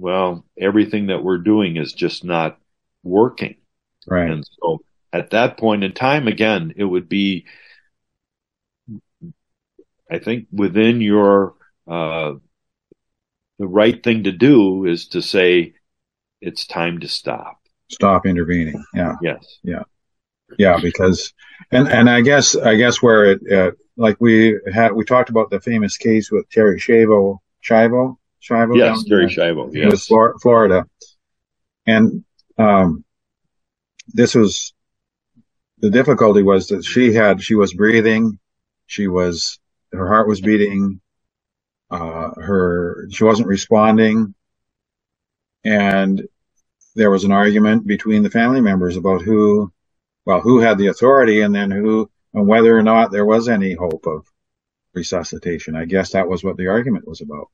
well, 0.00 0.44
everything 0.58 1.08
that 1.08 1.22
we're 1.22 1.38
doing 1.38 1.76
is 1.76 1.92
just 1.92 2.24
not 2.24 2.58
working. 3.02 3.56
Right. 4.06 4.30
And 4.30 4.48
so 4.60 4.80
at 5.12 5.30
that 5.30 5.58
point 5.58 5.84
in 5.84 5.92
time, 5.92 6.26
again, 6.26 6.72
it 6.76 6.84
would 6.84 7.08
be, 7.08 7.46
I 10.10 10.18
think 10.18 10.46
within 10.50 11.00
your, 11.00 11.54
uh, 11.86 12.34
the 13.58 13.66
right 13.66 14.02
thing 14.02 14.24
to 14.24 14.32
do 14.32 14.86
is 14.86 15.08
to 15.08 15.20
say, 15.20 15.74
it's 16.40 16.66
time 16.66 17.00
to 17.00 17.08
stop. 17.08 17.60
Stop 17.90 18.24
intervening. 18.24 18.82
Yeah. 18.94 19.16
Yes. 19.20 19.58
Yeah. 19.62 19.82
Yeah. 20.58 20.78
Because, 20.80 21.34
and, 21.70 21.88
and 21.88 22.08
I 22.08 22.22
guess, 22.22 22.56
I 22.56 22.76
guess 22.76 23.02
where 23.02 23.32
it, 23.32 23.52
uh, 23.52 23.72
like 23.96 24.16
we 24.18 24.58
had, 24.72 24.92
we 24.92 25.04
talked 25.04 25.28
about 25.28 25.50
the 25.50 25.60
famous 25.60 25.98
case 25.98 26.30
with 26.30 26.48
Terri 26.48 26.78
Schiavo, 26.78 27.38
Schiavo 27.62 28.16
Schiavo? 28.42 28.76
Yes, 28.76 29.04
Terri 29.08 29.26
Schiavo. 29.26 29.70
Yes. 29.72 29.84
It 29.84 29.90
was 29.90 30.40
Florida. 30.42 30.86
And 31.86 32.24
um, 32.58 33.04
this 34.08 34.34
was 34.34 34.74
the 35.78 35.90
difficulty 35.90 36.42
was 36.42 36.68
that 36.68 36.84
she 36.84 37.12
had 37.12 37.42
she 37.42 37.54
was 37.54 37.74
breathing, 37.74 38.38
she 38.86 39.08
was 39.08 39.58
her 39.92 40.06
heart 40.06 40.28
was 40.28 40.40
beating, 40.40 41.00
uh, 41.90 42.30
her 42.36 43.08
she 43.10 43.24
wasn't 43.24 43.48
responding, 43.48 44.34
and 45.64 46.26
there 46.94 47.10
was 47.10 47.24
an 47.24 47.32
argument 47.32 47.86
between 47.86 48.22
the 48.22 48.30
family 48.30 48.60
members 48.60 48.96
about 48.96 49.22
who, 49.22 49.72
well, 50.24 50.40
who 50.40 50.58
had 50.58 50.76
the 50.78 50.88
authority, 50.88 51.40
and 51.40 51.54
then 51.54 51.70
who 51.70 52.10
and 52.34 52.46
whether 52.46 52.76
or 52.76 52.82
not 52.82 53.10
there 53.10 53.26
was 53.26 53.48
any 53.48 53.74
hope 53.74 54.06
of 54.06 54.26
resuscitation. 54.94 55.76
I 55.76 55.84
guess 55.84 56.12
that 56.12 56.28
was 56.28 56.44
what 56.44 56.56
the 56.56 56.68
argument 56.68 57.08
was 57.08 57.20
about. 57.20 57.48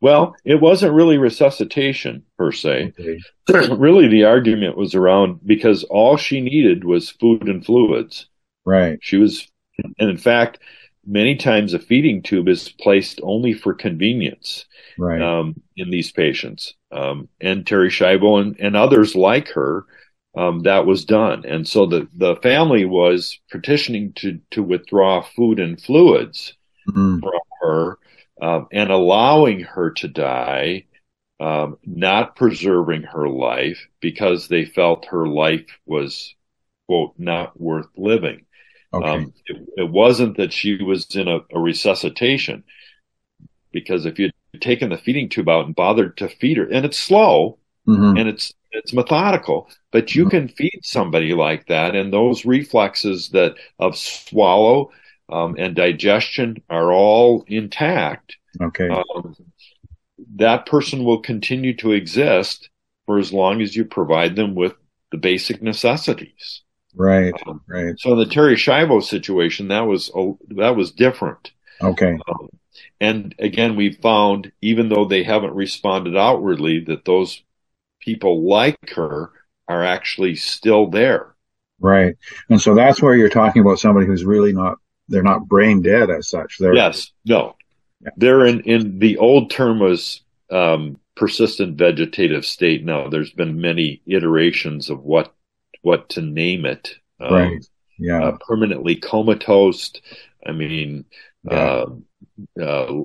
Well, 0.00 0.34
it 0.44 0.60
wasn't 0.60 0.94
really 0.94 1.18
resuscitation 1.18 2.24
per 2.38 2.52
se. 2.52 2.92
Okay. 2.98 3.18
really, 3.74 4.08
the 4.08 4.24
argument 4.24 4.76
was 4.76 4.94
around 4.94 5.40
because 5.44 5.84
all 5.84 6.16
she 6.16 6.40
needed 6.40 6.84
was 6.84 7.10
food 7.10 7.48
and 7.48 7.64
fluids. 7.64 8.26
Right. 8.64 8.98
She 9.02 9.16
was, 9.16 9.48
and 9.78 9.94
in 9.98 10.16
fact, 10.16 10.58
many 11.06 11.36
times 11.36 11.74
a 11.74 11.78
feeding 11.78 12.22
tube 12.22 12.48
is 12.48 12.68
placed 12.68 13.20
only 13.22 13.52
for 13.52 13.74
convenience. 13.74 14.66
Right. 14.98 15.20
Um, 15.20 15.60
in 15.76 15.90
these 15.90 16.12
patients, 16.12 16.74
um, 16.92 17.28
and 17.40 17.64
Terri 17.64 17.88
Schiavo 17.88 18.40
and, 18.40 18.56
and 18.60 18.76
others 18.76 19.16
like 19.16 19.48
her, 19.48 19.86
um, 20.36 20.60
that 20.60 20.86
was 20.86 21.04
done. 21.04 21.44
And 21.46 21.66
so 21.66 21.86
the, 21.86 22.08
the 22.14 22.36
family 22.36 22.84
was 22.84 23.38
petitioning 23.50 24.12
to, 24.14 24.40
to 24.52 24.62
withdraw 24.62 25.22
food 25.22 25.60
and 25.60 25.80
fluids 25.80 26.54
mm-hmm. 26.88 27.18
from 27.20 27.40
her 27.60 27.98
um, 28.40 28.68
and 28.72 28.90
allowing 28.90 29.60
her 29.60 29.90
to 29.92 30.08
die, 30.08 30.84
um, 31.40 31.78
not 31.84 32.36
preserving 32.36 33.02
her 33.02 33.28
life 33.28 33.86
because 34.00 34.48
they 34.48 34.64
felt 34.64 35.06
her 35.06 35.26
life 35.26 35.66
was, 35.86 36.34
quote, 36.86 37.14
not 37.18 37.58
worth 37.60 37.88
living. 37.96 38.46
Okay. 38.92 39.08
Um, 39.08 39.32
it, 39.46 39.68
it, 39.76 39.90
wasn't 39.90 40.36
that 40.36 40.52
she 40.52 40.82
was 40.82 41.14
in 41.16 41.26
a, 41.26 41.40
a 41.52 41.58
resuscitation 41.58 42.62
because 43.72 44.06
if 44.06 44.18
you'd 44.18 44.32
taken 44.60 44.90
the 44.90 44.98
feeding 44.98 45.28
tube 45.28 45.48
out 45.48 45.66
and 45.66 45.74
bothered 45.74 46.16
to 46.18 46.28
feed 46.28 46.58
her, 46.58 46.64
and 46.70 46.86
it's 46.86 46.98
slow 46.98 47.58
mm-hmm. 47.86 48.16
and 48.16 48.28
it's 48.28 48.52
it's 48.70 48.92
methodical, 48.92 49.68
but 49.92 50.14
you 50.14 50.24
mm-hmm. 50.24 50.30
can 50.30 50.48
feed 50.48 50.80
somebody 50.82 51.32
like 51.32 51.66
that, 51.66 51.94
and 51.94 52.12
those 52.12 52.44
reflexes 52.44 53.30
that 53.30 53.54
of 53.78 53.96
swallow 53.96 54.90
um, 55.28 55.56
and 55.58 55.74
digestion 55.74 56.62
are 56.68 56.92
all 56.92 57.44
intact, 57.46 58.36
okay, 58.60 58.88
um, 58.88 59.34
that 60.36 60.66
person 60.66 61.04
will 61.04 61.20
continue 61.20 61.74
to 61.76 61.92
exist 61.92 62.68
for 63.06 63.18
as 63.18 63.32
long 63.32 63.60
as 63.62 63.74
you 63.74 63.84
provide 63.84 64.36
them 64.36 64.54
with 64.54 64.74
the 65.10 65.18
basic 65.18 65.62
necessities. 65.62 66.62
Right, 66.94 67.34
um, 67.46 67.60
right. 67.66 67.98
So 67.98 68.12
in 68.12 68.18
the 68.18 68.26
Terri 68.26 68.54
Schiavo 68.54 69.02
situation, 69.02 69.68
that 69.68 69.86
was 69.86 70.10
that 70.48 70.76
was 70.76 70.92
different. 70.92 71.52
Okay. 71.82 72.18
Um, 72.28 72.48
and 73.00 73.34
again, 73.38 73.76
we 73.76 73.92
found 73.92 74.52
even 74.60 74.88
though 74.88 75.04
they 75.04 75.22
haven't 75.22 75.54
responded 75.54 76.16
outwardly, 76.16 76.80
that 76.86 77.04
those 77.04 77.42
people 78.00 78.48
like 78.48 78.90
her 78.90 79.30
are 79.66 79.84
actually 79.84 80.36
still 80.36 80.88
there. 80.88 81.34
Right. 81.80 82.16
And 82.48 82.60
so 82.60 82.74
that's 82.74 83.02
where 83.02 83.16
you're 83.16 83.28
talking 83.28 83.62
about 83.62 83.78
somebody 83.78 84.06
who's 84.06 84.24
really 84.24 84.52
not 84.52 84.78
they're 85.08 85.22
not 85.22 85.48
brain 85.48 85.82
dead 85.82 86.10
as 86.10 86.28
such. 86.28 86.58
They're 86.58 86.74
yes, 86.74 87.12
no, 87.24 87.56
yeah. 88.00 88.10
they're 88.16 88.46
in 88.46 88.60
in 88.60 88.98
the 88.98 89.18
old 89.18 89.50
term 89.50 89.78
was 89.78 90.22
um, 90.50 90.98
persistent 91.16 91.76
vegetative 91.76 92.44
state. 92.44 92.84
Now 92.84 93.08
there's 93.08 93.32
been 93.32 93.60
many 93.60 94.02
iterations 94.06 94.90
of 94.90 95.02
what 95.02 95.34
what 95.82 96.08
to 96.10 96.22
name 96.22 96.64
it. 96.64 96.94
Um, 97.20 97.34
right. 97.34 97.66
Yeah. 97.98 98.24
Uh, 98.24 98.38
permanently 98.46 98.96
comatose. 98.96 99.92
I 100.44 100.52
mean, 100.52 101.04
yeah. 101.44 101.84
uh, 102.58 102.60
uh, 102.60 103.02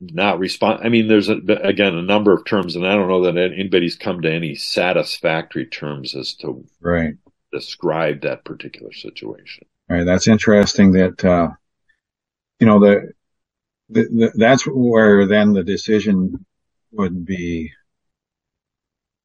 not 0.00 0.38
respond. 0.40 0.80
I 0.84 0.88
mean, 0.88 1.06
there's 1.06 1.28
a, 1.28 1.36
again 1.62 1.94
a 1.94 2.02
number 2.02 2.32
of 2.32 2.44
terms, 2.44 2.74
and 2.74 2.86
I 2.86 2.94
don't 2.94 3.08
know 3.08 3.24
that 3.24 3.38
anybody's 3.38 3.96
come 3.96 4.22
to 4.22 4.32
any 4.32 4.56
satisfactory 4.56 5.66
terms 5.66 6.16
as 6.16 6.34
to 6.36 6.64
right 6.80 7.14
describe 7.52 8.22
that 8.22 8.44
particular 8.44 8.92
situation. 8.92 9.66
Right. 9.92 10.06
That's 10.06 10.26
interesting 10.26 10.92
that, 10.92 11.22
uh, 11.22 11.50
you 12.58 12.66
know, 12.66 12.80
the, 12.80 13.12
the, 13.90 14.04
the, 14.04 14.32
that's 14.34 14.62
where 14.66 15.26
then 15.26 15.52
the 15.52 15.62
decision 15.62 16.46
would 16.92 17.26
be, 17.26 17.72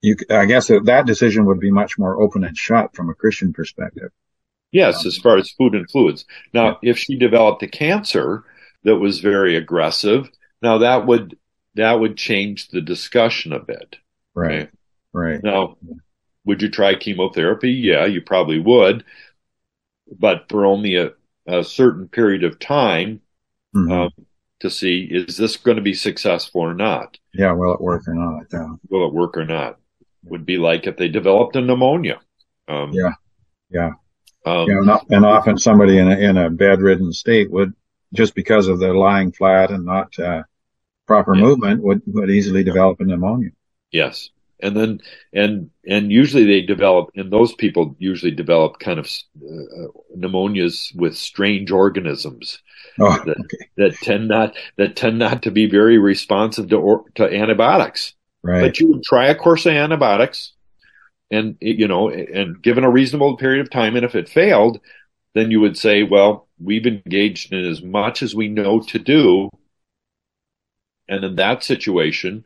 you, 0.02 0.18
I 0.30 0.44
guess 0.44 0.68
that, 0.68 0.84
that 0.84 1.06
decision 1.06 1.46
would 1.46 1.62
be 1.62 1.72
much 1.72 1.98
more 1.98 2.22
open 2.22 2.44
and 2.44 2.58
shut 2.58 2.94
from 2.94 3.10
a 3.10 3.14
Christian 3.14 3.54
perspective. 3.54 4.12
Yes, 4.74 5.06
um, 5.06 5.08
as 5.08 5.18
far 5.18 5.38
as 5.38 5.52
food 5.52 5.74
and 5.74 5.90
fluids. 5.90 6.26
Now, 6.54 6.80
yeah. 6.82 6.90
if 6.90 6.98
she 6.98 7.18
developed 7.18 7.64
a 7.64 7.68
cancer 7.70 8.44
that 8.84 8.98
was 8.98 9.22
very 9.22 9.56
aggressive, 9.56 10.30
now 10.62 10.80
that 10.80 11.08
would, 11.08 11.38
that 11.76 11.94
would 11.94 12.18
change 12.18 12.68
the 12.68 12.82
discussion 12.82 13.54
a 13.54 13.60
bit. 13.60 13.96
Right. 14.36 14.70
Right. 15.14 15.36
right. 15.36 15.44
Now, 15.46 15.78
would 16.44 16.62
you 16.62 16.70
try 16.70 16.96
chemotherapy? 16.96 17.72
Yeah, 17.72 18.06
you 18.06 18.20
probably 18.20 18.60
would 18.60 19.06
but 20.18 20.46
for 20.50 20.66
only 20.66 20.96
a, 20.96 21.12
a 21.48 21.64
certain 21.64 22.08
period 22.08 22.44
of 22.44 22.60
time 22.60 23.22
mm-hmm. 23.76 23.92
um, 23.92 24.12
to 24.60 24.70
see 24.70 25.08
is 25.10 25.38
this 25.38 25.58
going 25.58 25.78
to 25.78 25.84
be 25.84 25.94
successful 25.94 26.62
or 26.62 26.74
not. 26.74 27.18
Yeah, 27.34 27.52
will 27.54 27.74
it 27.74 27.82
work 27.82 28.08
or 28.08 28.14
not? 28.14 28.46
Yeah. 28.52 28.76
Will 28.90 29.08
it 29.08 29.14
work 29.14 29.38
or 29.38 29.46
not? 29.46 29.78
Would 30.24 30.46
be 30.46 30.58
like 30.58 30.88
if 30.88 30.98
they 30.98 31.08
developed 31.08 31.56
a 31.56 31.62
pneumonia. 31.62 32.20
Um, 32.68 32.92
yeah, 32.92 33.14
yeah, 33.70 33.92
um, 34.46 34.68
yeah, 34.68 34.80
and, 34.80 35.02
and 35.10 35.26
often 35.26 35.58
somebody 35.58 35.98
in 35.98 36.12
a, 36.12 36.18
in 36.18 36.38
a 36.38 36.50
bedridden 36.50 37.14
state 37.14 37.50
would 37.50 37.74
just 38.14 38.36
because 38.36 38.68
of 38.68 38.80
their 38.80 38.96
lying 38.96 39.32
flat 39.32 39.72
and 39.72 39.86
not 39.86 40.18
uh, 40.20 40.44
proper 41.06 41.36
yeah. 41.36 41.42
movement 41.42 41.82
would 41.82 42.02
would 42.08 42.30
easily 42.30 42.64
develop 42.64 43.00
a 43.00 43.06
pneumonia. 43.06 43.52
Yes, 43.92 44.30
and 44.62 44.76
then 44.76 45.00
and 45.34 45.70
and 45.88 46.12
usually 46.12 46.46
they 46.46 46.62
develop 46.62 47.10
and 47.16 47.32
those 47.32 47.54
people 47.54 47.96
usually 48.00 48.32
develop 48.32 48.80
kind 48.80 49.00
of 49.00 49.06
uh, 49.38 49.88
pneumonias 50.18 50.96
with 50.96 51.16
strange 51.16 51.72
organisms 51.72 52.60
oh, 53.00 53.22
that, 53.26 53.38
okay. 53.40 53.70
that 53.78 53.96
tend 53.98 54.28
not 54.28 54.56
that 54.78 54.96
tend 54.96 55.20
not 55.20 55.44
to 55.44 55.52
be 55.52 55.70
very 55.70 55.98
responsive 55.98 56.70
to 56.70 56.78
or, 56.78 57.06
to 57.16 57.24
antibiotics. 57.24 58.14
Right. 58.44 58.62
But 58.62 58.80
you 58.80 58.88
would 58.90 59.04
try 59.04 59.28
a 59.28 59.36
course 59.36 59.66
of 59.66 59.74
antibiotics 59.74 60.54
and 61.30 61.58
you 61.60 61.88
know 61.88 62.10
and 62.10 62.62
given 62.62 62.84
a 62.84 62.90
reasonable 62.90 63.38
period 63.38 63.62
of 63.62 63.70
time 63.70 63.96
and 63.96 64.06
if 64.06 64.16
it 64.16 64.30
failed 64.30 64.80
then 65.34 65.52
you 65.52 65.60
would 65.60 65.78
say 65.78 66.04
well 66.04 66.48
we've 66.60 66.88
engaged 66.88 67.54
in 67.54 67.64
as 67.66 67.82
much 67.82 68.24
as 68.24 68.34
we 68.34 68.48
know 68.48 68.80
to 68.80 69.00
do. 69.00 69.50
And 71.10 71.24
in 71.24 71.36
that 71.36 71.64
situation 71.64 72.44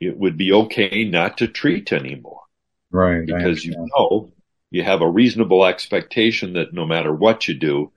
it 0.00 0.16
would 0.16 0.36
be 0.36 0.52
okay 0.52 1.04
not 1.04 1.38
to 1.38 1.48
treat 1.48 1.92
anymore. 1.92 2.42
Right. 2.90 3.26
Because 3.26 3.64
you 3.64 3.74
know, 3.76 4.32
you 4.70 4.82
have 4.82 5.02
a 5.02 5.10
reasonable 5.10 5.64
expectation 5.64 6.54
that 6.54 6.72
no 6.72 6.86
matter 6.86 7.14
what 7.14 7.48
you 7.48 7.54
do, 7.54 7.92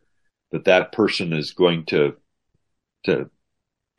that 0.52 0.66
that 0.66 0.92
person 0.92 1.34
is 1.34 1.54
going 1.54 1.86
to, 1.86 2.16
to 3.06 3.30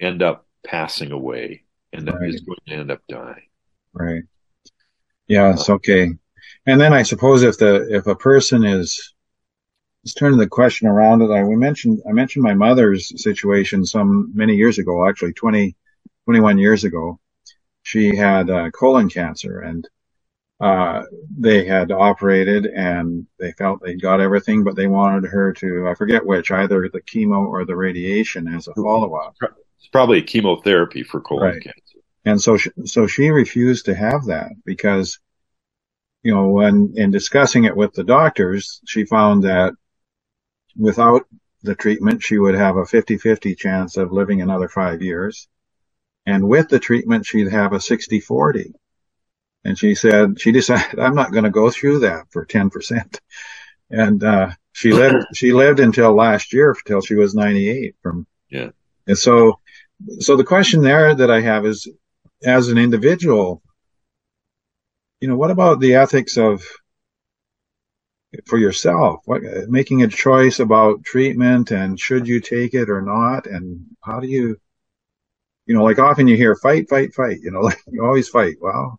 end 0.00 0.22
up 0.22 0.46
passing 0.66 1.12
away 1.12 1.64
and 1.92 2.06
that 2.06 2.20
right. 2.20 2.28
is 2.28 2.40
going 2.40 2.58
to 2.66 2.74
end 2.74 2.90
up 2.90 3.00
dying. 3.08 3.46
Right. 3.92 4.22
Yeah, 5.26 5.52
it's 5.52 5.68
uh-huh. 5.68 5.74
okay. 5.74 6.10
And 6.66 6.80
then 6.80 6.92
I 6.92 7.02
suppose 7.02 7.42
if 7.42 7.58
the, 7.58 7.94
if 7.94 8.06
a 8.06 8.16
person 8.16 8.64
is, 8.64 9.14
let's 10.04 10.14
turn 10.14 10.36
the 10.36 10.48
question 10.48 10.88
around. 10.88 11.22
I, 11.22 11.44
we 11.44 11.56
mentioned, 11.56 12.02
I 12.08 12.12
mentioned 12.12 12.42
my 12.42 12.54
mother's 12.54 13.22
situation 13.22 13.84
some 13.84 14.32
many 14.34 14.56
years 14.56 14.78
ago, 14.78 15.08
actually 15.08 15.32
20, 15.34 15.76
21 16.26 16.58
years 16.58 16.84
ago 16.84 17.18
she 17.90 18.14
had 18.14 18.48
uh, 18.48 18.70
colon 18.70 19.08
cancer 19.08 19.58
and 19.58 19.88
uh, 20.60 21.02
they 21.36 21.64
had 21.64 21.90
operated 21.90 22.66
and 22.66 23.26
they 23.40 23.50
felt 23.52 23.82
they'd 23.82 24.00
got 24.00 24.20
everything, 24.20 24.62
but 24.62 24.76
they 24.76 24.86
wanted 24.86 25.28
her 25.28 25.52
to, 25.54 25.88
I 25.88 25.94
forget 25.96 26.24
which, 26.24 26.52
either 26.52 26.88
the 26.88 27.00
chemo 27.00 27.48
or 27.48 27.64
the 27.64 27.74
radiation 27.74 28.46
as 28.46 28.68
a 28.68 28.74
follow 28.74 29.16
up. 29.16 29.34
It's 29.42 29.88
probably 29.90 30.22
chemotherapy 30.22 31.02
for 31.02 31.20
colon 31.20 31.54
right. 31.54 31.62
cancer. 31.62 31.98
And 32.24 32.40
so, 32.40 32.56
she, 32.56 32.70
so 32.84 33.08
she 33.08 33.30
refused 33.30 33.86
to 33.86 33.94
have 33.96 34.26
that 34.26 34.52
because, 34.64 35.18
you 36.22 36.32
know, 36.32 36.48
when 36.48 36.92
in 36.94 37.10
discussing 37.10 37.64
it 37.64 37.76
with 37.76 37.92
the 37.94 38.04
doctors, 38.04 38.80
she 38.86 39.04
found 39.04 39.42
that 39.42 39.72
without 40.76 41.22
the 41.64 41.74
treatment, 41.74 42.22
she 42.22 42.38
would 42.38 42.54
have 42.54 42.76
a 42.76 42.84
50-50 42.84 43.56
chance 43.56 43.96
of 43.96 44.12
living 44.12 44.42
another 44.42 44.68
five 44.68 45.02
years. 45.02 45.48
And 46.26 46.48
with 46.48 46.68
the 46.68 46.78
treatment, 46.78 47.26
she'd 47.26 47.50
have 47.50 47.72
a 47.72 47.78
60-40. 47.78 48.72
And 49.64 49.78
she 49.78 49.94
said, 49.94 50.40
she 50.40 50.52
decided, 50.52 50.98
I'm 50.98 51.14
not 51.14 51.32
going 51.32 51.44
to 51.44 51.50
go 51.50 51.70
through 51.70 52.00
that 52.00 52.26
for 52.30 52.46
10%. 52.46 53.18
And, 53.90 54.22
uh, 54.22 54.50
she 54.72 54.92
lived, 54.92 55.26
she 55.34 55.52
lived 55.52 55.80
until 55.80 56.14
last 56.14 56.52
year, 56.52 56.70
until 56.70 57.00
she 57.00 57.14
was 57.14 57.34
98 57.34 57.96
from, 58.02 58.26
yeah. 58.50 58.70
And 59.06 59.18
so 59.18 59.58
so 60.18 60.36
the 60.36 60.44
question 60.44 60.82
there 60.82 61.14
that 61.14 61.30
I 61.30 61.40
have 61.40 61.66
is, 61.66 61.88
as 62.42 62.68
an 62.68 62.78
individual, 62.78 63.62
you 65.20 65.28
know, 65.28 65.36
what 65.36 65.50
about 65.50 65.80
the 65.80 65.94
ethics 65.94 66.38
of 66.38 66.62
for 68.46 68.58
yourself? 68.58 69.20
What 69.26 69.42
making 69.68 70.02
a 70.02 70.08
choice 70.08 70.58
about 70.58 71.04
treatment 71.04 71.70
and 71.70 72.00
should 72.00 72.26
you 72.26 72.40
take 72.40 72.74
it 72.74 72.88
or 72.88 73.02
not, 73.02 73.46
and 73.46 73.84
how 74.02 74.20
do 74.20 74.26
you, 74.26 74.58
you 75.70 75.76
know, 75.76 75.84
like 75.84 75.98
often 75.98 76.26
you 76.26 76.36
hear 76.36 76.56
fight, 76.56 76.88
fight, 76.88 77.14
fight. 77.14 77.38
You 77.42 77.50
know, 77.50 77.60
like 77.68 77.78
you 77.90 78.04
always 78.04 78.28
fight. 78.28 78.56
Well, 78.60 78.98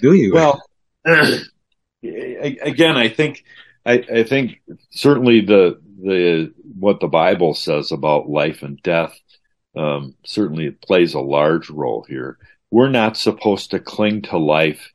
do 0.00 0.12
you? 0.14 0.34
Well, 0.34 0.60
again, 1.04 2.96
I 2.96 3.08
think 3.08 3.44
I, 3.84 4.04
I 4.12 4.22
think 4.24 4.60
certainly 4.90 5.40
the 5.40 5.80
the 6.02 6.52
what 6.78 7.00
the 7.00 7.08
Bible 7.08 7.54
says 7.54 7.92
about 7.92 8.28
life 8.28 8.62
and 8.62 8.82
death 8.82 9.18
um, 9.76 10.14
certainly 10.24 10.66
it 10.66 10.80
plays 10.80 11.14
a 11.14 11.20
large 11.20 11.68
role 11.70 12.04
here. 12.08 12.38
We're 12.70 12.88
not 12.88 13.16
supposed 13.16 13.70
to 13.70 13.78
cling 13.78 14.22
to 14.22 14.38
life 14.38 14.92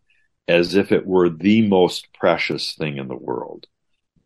as 0.47 0.75
if 0.75 0.91
it 0.91 1.05
were 1.05 1.29
the 1.29 1.67
most 1.67 2.11
precious 2.13 2.73
thing 2.73 2.97
in 2.97 3.07
the 3.07 3.15
world, 3.15 3.67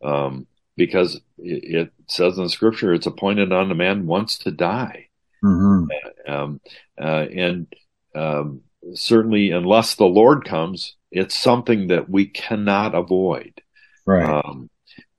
um, 0.01 0.47
because 0.77 1.19
it, 1.37 1.91
says 2.07 2.37
in 2.37 2.49
Scripture 2.49 2.93
it's 2.93 3.05
appointed 3.05 3.51
on 3.51 3.69
a 3.69 3.75
man 3.75 4.07
once 4.07 4.37
to 4.39 4.51
die, 4.51 5.04
mm-hmm. 5.45 6.31
um, 6.31 6.61
uh, 6.99 7.25
and 7.31 7.67
um, 8.15 8.61
certainly 8.93 9.51
unless 9.51 9.95
the 9.95 10.05
Lord 10.05 10.45
comes, 10.45 10.95
it's 11.11 11.35
something 11.35 11.87
that 11.87 12.09
we 12.09 12.27
cannot 12.27 12.95
avoid. 12.95 13.61
Right. 14.05 14.29
Um, 14.29 14.69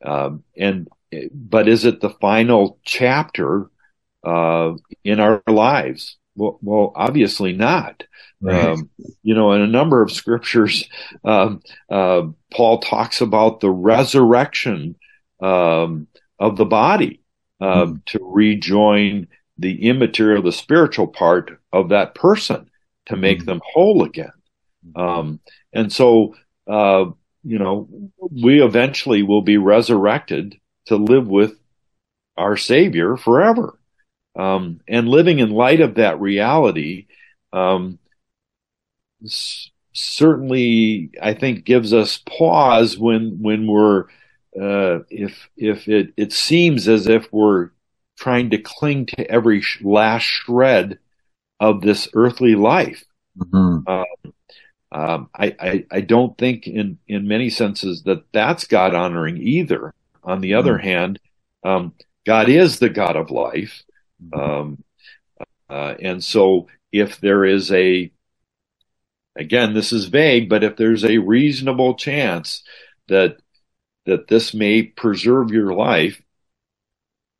um, 0.05 0.45
and 0.57 0.89
but 1.33 1.69
is 1.69 1.85
it 1.85 2.01
the 2.01 2.11
final 2.11 2.79
chapter 2.85 3.71
uh, 4.25 4.73
in 5.05 5.21
our 5.21 5.43
lives? 5.47 6.17
Well, 6.35 6.59
well 6.63 6.93
obviously 6.95 7.53
not. 7.53 8.05
Right. 8.41 8.67
Um, 8.67 8.91
you 9.23 9.35
know, 9.35 9.53
in 9.53 9.63
a 9.63 9.67
number 9.67 10.03
of 10.03 10.13
scriptures, 10.13 10.87
um, 11.25 11.63
uh, 11.91 12.23
Paul 12.53 12.79
talks 12.81 13.21
about 13.21 13.61
the 13.61 13.71
resurrection 13.71 14.97
um, 15.41 16.07
of 16.39 16.57
the 16.57 16.67
body 16.67 17.23
uh, 17.61 17.87
mm. 17.87 18.05
to 18.07 18.19
rejoin 18.23 19.29
the 19.59 19.89
immaterial, 19.89 20.43
the 20.43 20.53
spiritual 20.53 21.07
part 21.07 21.61
of 21.73 21.89
that 21.91 22.15
person 22.15 22.71
to 23.07 23.17
make 23.17 23.41
mm. 23.41 23.47
them 23.47 23.61
whole 23.73 24.05
again. 24.05 24.33
Um, 24.95 25.41
and 25.73 25.93
so, 25.93 26.37
uh, 26.69 27.07
you 27.43 27.59
know, 27.59 27.89
we 28.19 28.63
eventually 28.63 29.23
will 29.23 29.43
be 29.43 29.57
resurrected 29.57 30.59
to 30.87 30.97
live 30.97 31.29
with 31.29 31.59
our 32.37 32.57
Savior 32.57 33.17
forever. 33.17 33.79
Um, 34.39 34.81
and 34.87 35.09
living 35.09 35.39
in 35.39 35.51
light 35.51 35.81
of 35.81 35.95
that 35.95 36.21
reality, 36.21 37.07
um, 37.53 37.99
s- 39.25 39.71
certainly, 39.93 41.11
I 41.23 41.33
think, 41.33 41.65
gives 41.65 41.95
us 41.95 42.19
pause 42.19 42.99
when 42.99 43.39
when 43.41 43.67
we're 43.67 44.05
uh, 44.61 45.01
if 45.09 45.49
if 45.57 45.89
it 45.89 46.13
it 46.19 46.33
seems 46.35 46.87
as 46.87 47.07
if 47.07 47.33
we're 47.33 47.71
trying 48.17 48.51
to 48.51 48.59
cling 48.59 49.07
to 49.07 49.31
every 49.31 49.61
sh- 49.61 49.83
last 49.83 50.23
shred 50.23 50.99
of 51.61 51.81
this 51.81 52.09
earthly 52.15 52.55
life. 52.55 53.05
Mm-hmm. 53.39 53.89
Um, 53.89 54.33
um, 54.93 55.31
I, 55.35 55.57
I, 55.59 55.87
I 55.91 56.01
don't 56.01 56.37
think 56.39 56.67
in 56.67 56.99
in 57.07 57.29
many 57.29 57.51
senses 57.51 58.03
that 58.05 58.25
that's 58.33 58.67
God 58.67 58.95
honoring 58.95 59.37
either. 59.37 59.93
On 60.23 60.41
the 60.41 60.55
other 60.55 60.75
mm-hmm. 60.75 60.89
hand, 60.89 61.21
um, 61.65 61.95
God 62.25 62.49
is 62.49 62.79
the 62.79 62.89
God 62.89 63.17
of 63.17 63.31
life, 63.31 63.85
mm-hmm. 64.23 64.41
um, 64.41 64.85
uh, 65.69 65.95
and 66.01 66.23
so 66.23 66.69
if 66.93 67.21
there 67.21 67.45
is 67.45 67.71
a 67.73 68.11
again, 69.37 69.75
this 69.75 69.93
is 69.93 70.07
vague, 70.07 70.49
but 70.49 70.65
if 70.65 70.77
there's 70.77 71.05
a 71.05 71.19
reasonable 71.19 71.95
chance 71.95 72.63
that 73.09 73.39
that 74.07 74.29
this 74.29 74.55
may 74.55 74.83
preserve 74.83 75.51
your 75.51 75.75
life, 75.75 76.23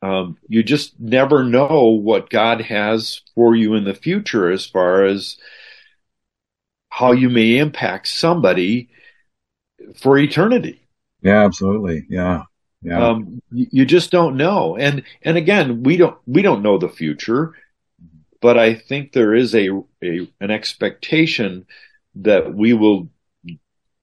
um, 0.01 0.37
you 0.47 0.63
just 0.63 0.99
never 0.99 1.43
know 1.43 1.85
what 1.85 2.29
God 2.29 2.61
has 2.61 3.21
for 3.33 3.55
you 3.55 3.73
in 3.73 3.83
the 3.83 3.95
future 3.95 4.51
as 4.51 4.65
far 4.65 5.05
as 5.05 5.37
how 6.89 7.11
you 7.11 7.29
may 7.29 7.57
impact 7.57 8.07
somebody 8.07 8.89
for 9.95 10.17
eternity. 10.17 10.87
Yeah, 11.21 11.43
absolutely. 11.43 12.05
Yeah. 12.09 12.43
Yeah. 12.81 13.07
Um, 13.07 13.41
you 13.51 13.85
just 13.85 14.11
don't 14.11 14.37
know. 14.37 14.77
And, 14.77 15.03
and 15.23 15.35
again, 15.35 15.83
we 15.83 15.97
don't, 15.97 16.17
we 16.27 16.41
don't 16.43 16.61
know 16.61 16.77
the 16.77 16.89
future, 16.89 17.55
but 18.39 18.57
I 18.57 18.75
think 18.75 19.11
there 19.11 19.33
is 19.33 19.55
a, 19.55 19.69
a, 20.03 20.31
an 20.39 20.51
expectation 20.51 21.65
that 22.15 22.53
we 22.53 22.73
will, 22.73 23.09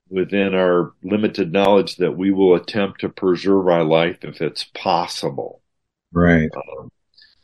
within 0.09 0.55
our 0.55 0.93
limited 1.03 1.53
knowledge, 1.53 1.97
that 1.97 2.17
we 2.17 2.33
will 2.33 2.55
attempt 2.55 3.01
to 3.01 3.09
preserve 3.09 3.69
our 3.69 3.85
life 3.85 4.19
if 4.23 4.43
it's 4.43 4.65
possible. 4.75 5.63
Right. 6.15 6.51
Um, 6.57 6.91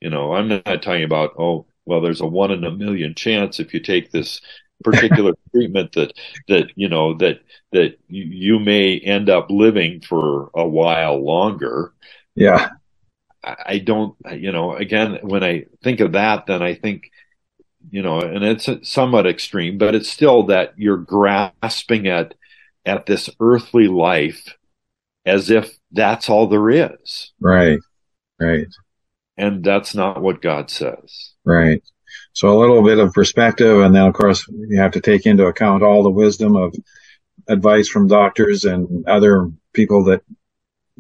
you 0.01 0.09
know, 0.09 0.33
I'm 0.33 0.49
not 0.49 0.83
talking 0.83 1.05
about, 1.05 1.35
oh, 1.39 1.67
well, 1.85 2.01
there's 2.01 2.21
a 2.21 2.27
one 2.27 2.51
in 2.51 2.65
a 2.65 2.71
million 2.71 3.15
chance 3.15 3.61
if 3.61 3.75
you 3.75 3.81
take 3.81 4.11
this 4.11 4.41
particular 4.83 5.33
treatment 5.53 5.93
that 5.93 6.15
that 6.49 6.71
you 6.75 6.89
know 6.89 7.15
that 7.19 7.41
that 7.73 7.99
you, 8.09 8.25
you 8.25 8.59
may 8.59 8.99
end 8.99 9.29
up 9.29 9.51
living 9.51 10.01
for 10.01 10.51
a 10.55 10.67
while 10.67 11.23
longer. 11.23 11.93
Yeah. 12.35 12.71
I, 13.45 13.57
I 13.67 13.79
don't, 13.79 14.17
you 14.33 14.53
know, 14.53 14.75
again, 14.75 15.19
when 15.23 15.43
I 15.43 15.67
think 15.83 16.01
of 16.01 16.13
that, 16.13 16.47
then 16.47 16.63
I 16.63 16.75
think, 16.75 17.11
you 17.91 18.03
know, 18.03 18.21
and 18.21 18.45
it's 18.45 18.69
somewhat 18.83 19.27
extreme, 19.27 19.79
but 19.79 19.95
it's 19.95 20.11
still 20.11 20.45
that 20.45 20.75
you're 20.77 20.99
grasping 20.99 22.07
at, 22.07 22.35
at 22.85 23.07
this 23.07 23.31
earthly 23.41 23.89
life 23.89 24.57
as 25.25 25.51
if 25.51 25.71
that's 25.93 26.29
all 26.29 26.49
there 26.49 26.71
is. 26.71 27.33
Right. 27.41 27.79
Right. 28.41 28.67
And 29.37 29.63
that's 29.63 29.95
not 29.95 30.23
what 30.23 30.43
God 30.43 30.71
says. 30.71 31.33
Right. 31.45 31.83
So 32.33 32.49
a 32.49 32.59
little 32.59 32.83
bit 32.83 32.99
of 32.99 33.13
perspective, 33.13 33.81
and 33.81 33.95
then 33.95 34.07
of 34.07 34.15
course 34.15 34.47
you 34.49 34.79
have 34.79 34.93
to 34.93 35.01
take 35.01 35.27
into 35.27 35.47
account 35.47 35.83
all 35.83 36.03
the 36.03 36.11
wisdom 36.11 36.57
of 36.57 36.75
advice 37.49 37.89
from 37.89 38.07
doctors 38.07 38.65
and 38.65 39.07
other 39.07 39.51
people 39.73 40.05
that 40.05 40.23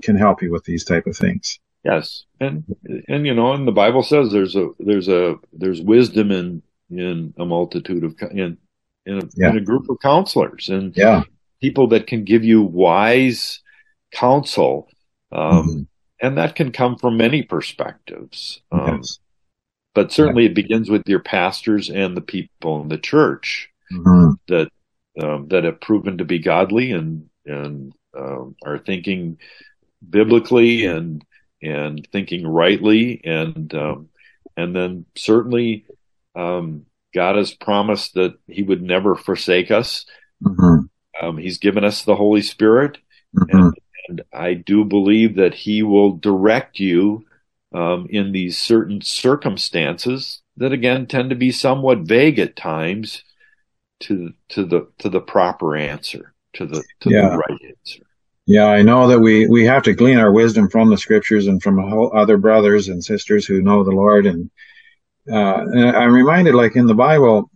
can 0.03 0.17
help 0.17 0.43
you 0.43 0.51
with 0.51 0.65
these 0.65 0.85
type 0.85 1.07
of 1.07 1.17
things. 1.17 1.59
Yes, 1.85 2.25
and 2.41 2.65
and 3.09 3.27
you 3.27 3.35
know, 3.35 3.53
and 3.53 3.67
the 3.67 3.73
Bible 3.73 4.03
says 4.03 4.31
there's 4.31 4.55
a 4.55 4.69
there's 4.79 5.09
a 5.09 5.37
there's 5.53 5.81
wisdom 5.81 6.31
in 6.31 6.63
in 6.91 7.33
a 7.39 7.47
multitude 7.47 8.05
of 8.05 8.15
in 8.33 8.59
in 9.07 9.19
a, 9.19 9.23
yeah. 9.35 9.51
in 9.51 9.57
a 9.57 9.61
group 9.63 9.89
of 9.89 9.99
counselors 10.01 10.69
and 10.69 10.95
yeah. 10.97 11.23
people 11.63 11.89
that 11.89 12.07
can 12.07 12.25
give 12.25 12.45
you 12.45 12.63
wise 12.63 13.61
counsel, 14.13 14.89
um, 15.33 15.69
mm-hmm. 15.69 15.83
And 16.23 16.39
that 16.39 16.55
can 16.55 16.73
come 16.73 16.97
from 16.97 17.17
many 17.17 17.43
perspectives. 17.43 18.61
Um, 18.73 18.99
yes 18.99 19.19
but 19.95 20.13
certainly 20.13 20.47
it 20.47 20.55
begins 20.55 20.89
with 20.89 21.09
your 21.09 21.21
pastors 21.21 21.91
and 21.91 22.17
the 22.17 22.21
people 22.21 22.81
in 22.83 22.89
the 22.89 22.99
church 22.99 23.71
mm-hmm. 23.93 24.33
that 24.49 24.69
um, 25.23 25.49
that 25.49 25.65
have 25.65 25.81
proven 25.81 26.19
to 26.19 26.25
be 26.25 26.39
godly 26.39 26.93
and 26.93 27.29
and 27.45 27.93
um, 28.17 28.55
are 28.65 28.79
thinking 28.79 29.39
biblically 30.09 30.85
and 30.85 31.25
and 31.63 32.07
thinking 32.13 32.47
rightly 32.47 33.21
and 33.25 33.75
um, 33.75 34.09
and 34.57 34.75
then 34.75 35.07
certainly 35.17 35.85
um, 36.37 36.87
God 37.13 37.37
has 37.37 37.53
promised 37.53 38.15
that 38.15 38.39
He 38.47 38.63
would 38.63 38.83
never 38.83 39.17
forsake 39.17 39.71
us. 39.71 40.07
Mm-hmm. 40.43 40.87
Um, 41.23 41.37
he's 41.37 41.59
given 41.59 41.85
us 41.85 42.03
the 42.03 42.17
Holy 42.17 42.41
Spirit, 42.41 42.97
mm-hmm. 43.37 43.59
and, 43.59 43.75
and 44.11 44.23
I 44.33 44.55
do 44.55 44.85
believe 44.85 45.37
that 45.37 45.55
He 45.55 45.83
will 45.83 46.13
direct 46.13 46.81
you 46.81 47.25
um, 47.73 48.09
in 48.11 48.33
these 48.33 48.59
certain 48.59 49.01
circumstances 49.01 50.43
that 50.57 50.73
again 50.73 51.07
tend 51.07 51.31
to 51.31 51.37
be 51.37 51.53
somewhat 51.53 52.01
vague 52.01 52.39
at 52.39 52.57
times 52.57 53.23
to 54.01 54.35
to 54.51 54.65
the 54.65 54.89
to 54.99 55.09
the 55.09 55.21
proper 55.21 55.77
answer 55.77 56.35
to 56.55 56.67
the 56.67 56.83
to 57.01 57.11
yeah. 57.11 57.31
the 57.31 57.39
right 57.39 57.61
answer. 57.69 58.03
Yeah, 58.47 58.67
I 58.67 58.83
know 58.83 59.07
that 59.09 59.21
we 59.21 59.47
we 59.47 59.65
have 59.67 59.85
to 59.85 59.95
glean 59.95 60.19
our 60.19 60.33
wisdom 60.33 60.69
from 60.69 60.91
the 60.91 60.99
scriptures 60.99 61.47
and 61.47 61.63
from 61.63 61.79
other 62.13 62.37
brothers 62.37 62.89
and 62.89 63.05
sisters 63.05 63.47
who 63.47 63.63
know 63.63 63.85
the 63.85 63.93
Lord. 63.93 64.27
And, 64.27 64.51
uh, 65.31 65.67
and 65.73 65.97
I'm 65.97 66.13
reminded, 66.13 66.57
like 66.57 66.75
in 66.75 66.87
the 66.87 66.95
Bible, 66.95 67.49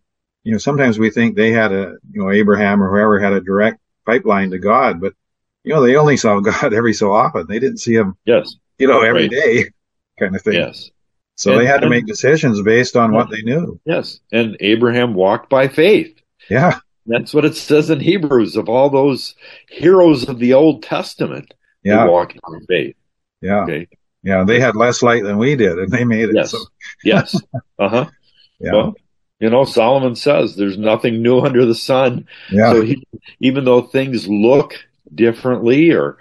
you 0.44 0.52
know, 0.52 0.58
sometimes 0.58 0.98
we 0.98 1.10
think 1.10 1.34
they 1.34 1.50
had 1.50 1.72
a, 1.72 1.96
you 2.12 2.22
know, 2.22 2.30
Abraham 2.30 2.80
or 2.80 2.90
whoever 2.90 3.18
had 3.18 3.32
a 3.32 3.40
direct 3.40 3.80
pipeline 4.06 4.50
to 4.50 4.58
God, 4.58 5.00
but 5.00 5.14
you 5.64 5.74
know, 5.74 5.82
they 5.82 5.96
only 5.96 6.16
saw 6.16 6.40
God 6.40 6.72
every 6.74 6.92
so 6.92 7.12
often. 7.12 7.46
They 7.48 7.58
didn't 7.58 7.78
see 7.78 7.94
him, 7.94 8.16
yes, 8.24 8.56
you 8.78 8.86
know, 8.86 9.00
every 9.00 9.22
right. 9.22 9.30
day 9.30 9.64
kind 10.18 10.36
of 10.36 10.42
thing. 10.42 10.54
Yes. 10.54 10.90
So 11.36 11.52
and, 11.52 11.60
they 11.60 11.66
had 11.66 11.80
to 11.80 11.88
make 11.88 12.06
decisions 12.06 12.62
based 12.62 12.96
on 12.96 13.12
what 13.12 13.28
they 13.30 13.42
knew. 13.42 13.80
Yes. 13.84 14.20
And 14.30 14.56
Abraham 14.60 15.14
walked 15.14 15.50
by 15.50 15.66
faith. 15.66 16.16
Yeah. 16.48 16.78
That's 17.06 17.34
what 17.34 17.44
it 17.44 17.56
says 17.56 17.90
in 17.90 17.98
Hebrews 17.98 18.56
of 18.56 18.68
all 18.68 18.88
those 18.88 19.34
heroes 19.68 20.28
of 20.28 20.38
the 20.38 20.54
Old 20.54 20.84
Testament. 20.84 21.52
Yeah. 21.82 22.06
Walking 22.06 22.40
by 22.48 22.58
faith. 22.68 22.96
Yeah. 23.40 23.62
Okay. 23.62 23.88
Yeah, 24.22 24.42
they 24.44 24.58
had 24.58 24.74
less 24.74 25.02
light 25.02 25.22
than 25.22 25.36
we 25.36 25.54
did, 25.54 25.78
and 25.78 25.92
they 25.92 26.02
made 26.02 26.30
it. 26.30 26.34
Yes. 26.34 26.52
So, 26.52 26.58
yes. 27.04 27.38
Uh 27.78 27.88
huh. 27.88 28.06
yeah. 28.60 28.72
Well, 28.72 28.94
you 29.40 29.50
know, 29.50 29.64
Solomon 29.64 30.14
says 30.14 30.54
there's 30.54 30.78
nothing 30.78 31.20
new 31.20 31.40
under 31.40 31.66
the 31.66 31.74
sun. 31.74 32.26
yeah. 32.50 32.72
So 32.72 32.82
he, 32.82 33.04
even 33.40 33.64
though 33.64 33.82
things 33.82 34.28
look 34.28 34.76
differently 35.12 35.90
or 35.92 36.18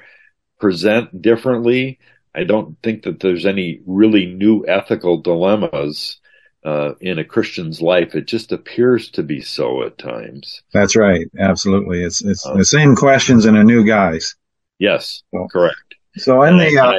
present 0.60 1.22
differently, 1.22 2.00
I 2.36 2.44
don't 2.44 2.78
think 2.82 3.04
that 3.04 3.20
there's 3.20 3.46
any 3.46 3.82
really 3.86 4.26
new 4.26 4.66
ethical 4.68 5.22
dilemmas 5.22 6.18
uh, 6.66 6.94
in 7.02 7.20
a 7.20 7.24
Christian's 7.26 7.82
life. 7.82 8.16
It 8.16 8.26
just 8.26 8.52
appears 8.52 9.10
to 9.12 9.24
be 9.24 9.42
so 9.42 9.84
at 9.84 9.98
times. 9.98 10.64
That's 10.74 10.96
right. 10.96 11.28
Absolutely. 11.38 12.04
It's 12.04 12.24
it's 12.24 12.46
Um, 12.46 12.58
the 12.58 12.66
same 12.66 12.96
questions 12.96 13.46
in 13.46 13.56
a 13.56 13.64
new 13.64 13.86
guise. 13.86 14.36
Yes, 14.80 15.24
So- 15.34 15.48
correct. 15.52 15.78
So 16.18 16.44
in 16.44 16.54
And 16.54 16.60
the 16.62 16.78
uh, 16.80 16.94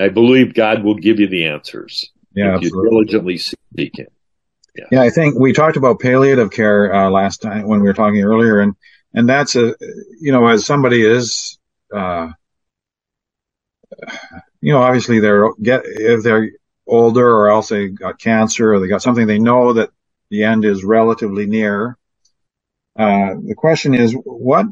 I, 0.00 0.04
I 0.06 0.08
believe 0.08 0.52
God 0.54 0.82
will 0.84 0.96
give 0.96 1.20
you 1.20 1.28
the 1.28 1.46
answers 1.46 2.10
yeah, 2.34 2.56
if 2.56 2.62
you 2.62 2.66
absolutely. 2.68 2.90
diligently 2.90 3.38
seek 3.38 3.98
Him. 3.98 4.06
Yeah, 4.90 5.00
I 5.00 5.08
think 5.08 5.38
we 5.38 5.52
talked 5.54 5.76
about 5.78 6.00
palliative 6.00 6.50
care 6.50 6.92
uh, 6.92 7.08
last 7.08 7.40
time 7.40 7.66
when 7.66 7.80
we 7.80 7.86
were 7.88 7.94
talking 7.94 8.22
earlier, 8.22 8.60
and 8.60 8.74
and 9.16 9.28
that's 9.28 9.56
a 9.56 9.74
you 10.20 10.30
know 10.30 10.46
as 10.46 10.64
somebody 10.66 11.04
is, 11.04 11.58
uh, 11.92 12.28
you 14.60 14.72
know, 14.72 14.82
obviously 14.82 15.18
they're 15.18 15.52
get 15.54 15.82
if 15.84 16.22
they're 16.22 16.50
older 16.86 17.28
or 17.28 17.48
else 17.48 17.70
they 17.70 17.88
got 17.88 18.20
cancer 18.20 18.74
or 18.74 18.78
they 18.78 18.86
got 18.86 19.02
something 19.02 19.26
they 19.26 19.40
know 19.40 19.72
that 19.72 19.90
the 20.30 20.44
end 20.44 20.64
is 20.64 20.84
relatively 20.84 21.46
near. 21.46 21.96
Uh, 22.96 23.34
the 23.44 23.54
question 23.56 23.94
is 23.94 24.12
what 24.24 24.66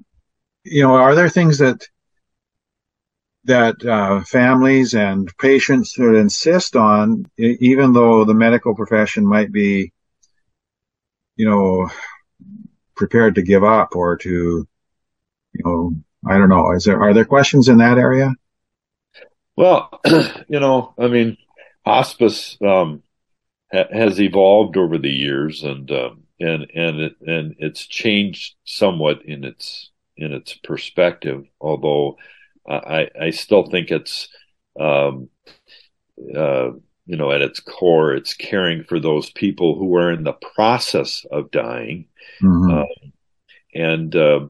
you 0.62 0.82
know 0.82 0.94
are 0.94 1.14
there 1.14 1.28
things 1.28 1.58
that 1.58 1.88
that 3.44 3.84
uh, 3.84 4.22
families 4.24 4.94
and 4.94 5.30
patients 5.38 5.92
should 5.92 6.16
insist 6.16 6.76
on, 6.76 7.26
even 7.36 7.92
though 7.92 8.24
the 8.24 8.32
medical 8.32 8.74
profession 8.74 9.26
might 9.26 9.52
be, 9.52 9.92
you 11.36 11.48
know, 11.48 11.90
prepared 12.96 13.34
to 13.36 13.42
give 13.42 13.64
up 13.64 13.96
or 13.96 14.16
to, 14.18 14.66
you 15.52 15.64
know, 15.64 15.94
I 16.26 16.38
don't 16.38 16.48
know. 16.48 16.72
Is 16.72 16.84
there 16.84 17.00
are 17.02 17.12
there 17.12 17.24
questions 17.24 17.68
in 17.68 17.78
that 17.78 17.98
area? 17.98 18.32
Well, 19.56 20.00
you 20.48 20.60
know, 20.60 20.94
I 20.98 21.08
mean, 21.08 21.36
hospice 21.84 22.56
um, 22.64 23.02
ha- 23.72 23.88
has 23.92 24.20
evolved 24.20 24.76
over 24.76 24.98
the 24.98 25.10
years, 25.10 25.62
and 25.62 25.90
um, 25.90 26.24
and 26.40 26.66
and 26.74 27.00
it, 27.00 27.16
and 27.20 27.56
it's 27.58 27.86
changed 27.86 28.54
somewhat 28.64 29.24
in 29.24 29.44
its 29.44 29.90
in 30.16 30.32
its 30.32 30.54
perspective. 30.54 31.46
Although 31.60 32.16
I 32.68 33.08
I 33.20 33.30
still 33.30 33.66
think 33.70 33.90
it's 33.90 34.28
um, 34.80 35.28
uh, 36.36 36.70
you 37.06 37.16
know 37.16 37.30
at 37.30 37.42
its 37.42 37.60
core, 37.60 38.14
it's 38.14 38.34
caring 38.34 38.84
for 38.84 38.98
those 39.00 39.30
people 39.30 39.78
who 39.78 39.94
are 39.96 40.10
in 40.12 40.24
the 40.24 40.32
process 40.54 41.24
of 41.30 41.50
dying 41.50 42.06
Mhm. 42.42 42.82
uh, 42.82 42.86
and, 43.74 44.14
uh, 44.16 44.46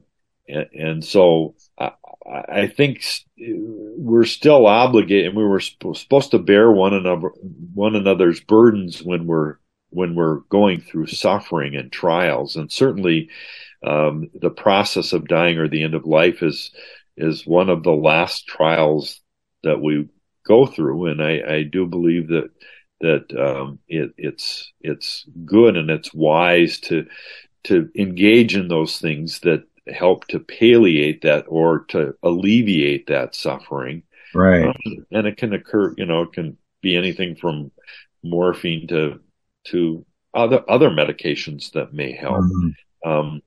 and 0.47 0.67
and 0.73 1.03
so 1.05 1.55
I, 1.77 1.91
I 2.25 2.67
think 2.67 3.03
we're 3.37 4.25
still 4.25 4.65
obligated, 4.65 5.27
and 5.27 5.35
we 5.37 5.43
were 5.43 5.59
sp- 5.59 5.93
supposed 5.95 6.31
to 6.31 6.39
bear 6.39 6.71
one 6.71 6.93
another 6.93 7.29
one 7.73 7.95
another's 7.95 8.39
burdens 8.39 9.03
when 9.03 9.25
we're 9.27 9.55
when 9.89 10.15
we're 10.15 10.39
going 10.49 10.81
through 10.81 11.07
suffering 11.07 11.75
and 11.75 11.91
trials, 11.91 12.55
and 12.55 12.71
certainly 12.71 13.29
um, 13.85 14.29
the 14.33 14.49
process 14.49 15.13
of 15.13 15.27
dying 15.27 15.57
or 15.57 15.67
the 15.67 15.83
end 15.83 15.93
of 15.95 16.05
life 16.05 16.41
is 16.43 16.71
is 17.17 17.45
one 17.45 17.69
of 17.69 17.83
the 17.83 17.91
last 17.93 18.45
trials 18.47 19.21
that 19.63 19.81
we 19.81 20.07
go 20.45 20.65
through, 20.65 21.07
and 21.07 21.21
I, 21.21 21.41
I 21.47 21.63
do 21.63 21.85
believe 21.85 22.29
that 22.29 22.49
that 23.01 23.25
um, 23.37 23.79
it, 23.87 24.13
it's 24.17 24.71
it's 24.81 25.25
good 25.45 25.75
and 25.75 25.89
it's 25.89 26.13
wise 26.13 26.79
to 26.81 27.07
to 27.65 27.89
engage 27.95 28.55
in 28.55 28.67
those 28.67 28.99
things 28.99 29.39
that 29.41 29.63
help 29.87 30.27
to 30.27 30.39
palliate 30.39 31.21
that 31.21 31.45
or 31.47 31.85
to 31.85 32.15
alleviate 32.23 33.07
that 33.07 33.35
suffering. 33.35 34.03
right. 34.33 34.65
Um, 34.67 35.05
and 35.11 35.27
it 35.27 35.37
can 35.37 35.53
occur, 35.53 35.93
you 35.97 36.05
know, 36.05 36.23
it 36.23 36.33
can 36.33 36.57
be 36.81 36.95
anything 36.95 37.35
from 37.35 37.71
morphine 38.23 38.87
to 38.87 39.19
to 39.65 40.05
other 40.33 40.63
other 40.69 40.89
medications 40.89 41.71
that 41.71 41.93
may 41.93 42.11
help. 42.11 42.43
Mhm. 42.43 42.75
Um, 43.05 43.41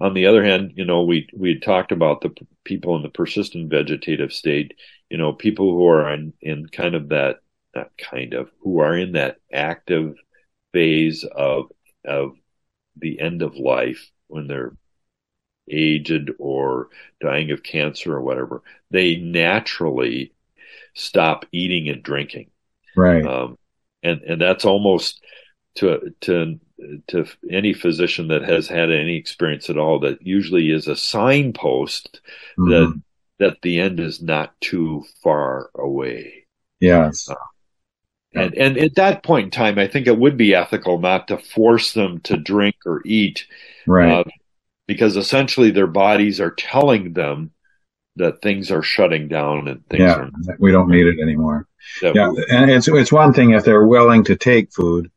on 0.00 0.14
the 0.14 0.26
other 0.26 0.42
hand, 0.42 0.72
you 0.76 0.84
know, 0.84 1.02
we 1.02 1.28
we 1.34 1.50
had 1.50 1.62
talked 1.62 1.92
about 1.92 2.20
the 2.20 2.34
people 2.64 2.96
in 2.96 3.02
the 3.02 3.08
persistent 3.08 3.70
vegetative 3.70 4.32
state. 4.32 4.74
You 5.10 5.18
know, 5.18 5.32
people 5.32 5.72
who 5.72 5.86
are 5.88 6.12
in 6.12 6.32
in 6.40 6.66
kind 6.66 6.94
of 6.94 7.08
that 7.10 7.40
not 7.74 7.90
kind 7.98 8.34
of 8.34 8.50
who 8.60 8.80
are 8.80 8.96
in 8.96 9.12
that 9.12 9.38
active 9.52 10.16
phase 10.72 11.24
of 11.24 11.70
of 12.04 12.36
the 12.96 13.20
end 13.20 13.42
of 13.42 13.56
life 13.56 14.10
when 14.28 14.46
they're 14.46 14.72
aged 15.70 16.30
or 16.38 16.88
dying 17.20 17.50
of 17.50 17.62
cancer 17.62 18.14
or 18.14 18.20
whatever. 18.20 18.62
They 18.90 19.16
naturally 19.16 20.32
stop 20.94 21.46
eating 21.52 21.88
and 21.88 22.02
drinking. 22.02 22.50
Right. 22.96 23.24
Um, 23.24 23.56
and 24.02 24.22
and 24.22 24.40
that's 24.40 24.64
almost 24.64 25.22
to 25.76 26.14
to 26.22 26.58
to 27.08 27.26
any 27.50 27.74
physician 27.74 28.28
that 28.28 28.42
has 28.42 28.66
had 28.66 28.90
any 28.90 29.16
experience 29.16 29.70
at 29.70 29.78
all 29.78 30.00
that 30.00 30.26
usually 30.26 30.70
is 30.70 30.88
a 30.88 30.96
signpost 30.96 32.20
that 32.56 32.88
Mhm. 32.88 33.02
That 33.40 33.56
the 33.62 33.80
end 33.80 33.98
is 33.98 34.22
not 34.22 34.52
too 34.60 35.04
far 35.22 35.70
away. 35.74 36.46
Yes. 36.78 37.28
Yeah. 37.28 38.42
And 38.42 38.54
and 38.54 38.78
at 38.78 38.94
that 38.94 39.24
point 39.24 39.46
in 39.46 39.50
time, 39.50 39.78
I 39.78 39.88
think 39.88 40.06
it 40.06 40.16
would 40.16 40.36
be 40.36 40.54
ethical 40.54 41.00
not 41.00 41.26
to 41.28 41.38
force 41.38 41.92
them 41.92 42.20
to 42.20 42.36
drink 42.36 42.76
or 42.86 43.02
eat, 43.04 43.46
Right. 43.88 44.20
uh, 44.20 44.24
because 44.86 45.16
essentially 45.16 45.72
their 45.72 45.88
bodies 45.88 46.40
are 46.40 46.52
telling 46.52 47.12
them 47.14 47.50
that 48.16 48.40
things 48.40 48.70
are 48.70 48.82
shutting 48.82 49.26
down 49.26 49.66
and 49.66 49.84
things 49.88 50.02
yeah. 50.02 50.16
are. 50.16 50.30
We 50.60 50.70
don't 50.70 50.90
need 50.90 51.06
it 51.06 51.18
anymore. 51.20 51.66
That, 52.02 52.14
Yeah. 52.14 52.32
And 52.50 52.70
it's 52.70 52.86
it's 52.86 53.10
one 53.10 53.32
thing 53.32 53.50
if 53.50 53.64
they're 53.64 53.86
willing 53.86 54.22
to 54.24 54.36
take 54.36 54.70
food, 54.72 55.10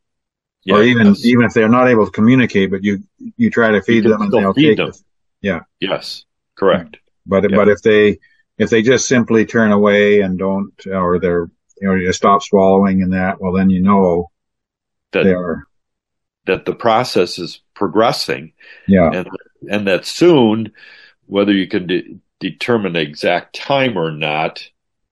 yeah, 0.63 0.75
or 0.75 0.83
even 0.83 1.07
yes, 1.07 1.25
even 1.25 1.45
if 1.45 1.53
they're 1.53 1.69
not 1.69 1.89
able 1.89 2.05
to 2.05 2.11
communicate, 2.11 2.71
but 2.71 2.83
you 2.83 3.03
you 3.37 3.51
try 3.51 3.69
to 3.71 3.81
feed 3.81 4.05
them 4.05 4.21
and 4.21 4.31
they'll 4.31 4.53
feed 4.53 4.79
them. 4.79 4.91
it. 5.43 5.61
yes, 5.81 6.25
correct. 6.55 6.97
But 7.25 7.49
Yeah. 7.49 7.55
but 7.57 7.69
if 7.69 7.81
they 7.81 8.19
if 8.57 8.69
they 8.69 8.81
just 8.81 9.07
simply 9.07 9.45
turn 9.45 9.71
away 9.71 10.21
and 10.21 10.37
don't, 10.37 10.73
or 10.87 11.19
they're 11.19 11.49
you 11.81 11.87
know 11.87 11.95
you 11.95 12.11
stop 12.13 12.43
swallowing 12.43 13.01
and 13.01 13.13
that, 13.13 13.39
well 13.41 13.51
then 13.53 13.69
you 13.69 13.81
know 13.81 14.29
That 15.11 15.23
they 15.23 15.33
are. 15.33 15.67
that 16.45 16.65
the 16.65 16.75
process 16.75 17.39
is 17.39 17.61
progressing 17.73 18.53
Yeah. 18.87 19.11
and 19.13 19.27
and 19.69 19.87
that 19.87 20.05
soon, 20.05 20.71
whether 21.25 21.53
you 21.53 21.67
can 21.67 21.87
de- 21.87 22.19
determine 22.39 22.93
the 22.93 23.01
exact 23.01 23.55
time 23.55 23.97
or 23.97 24.11
not, 24.11 24.67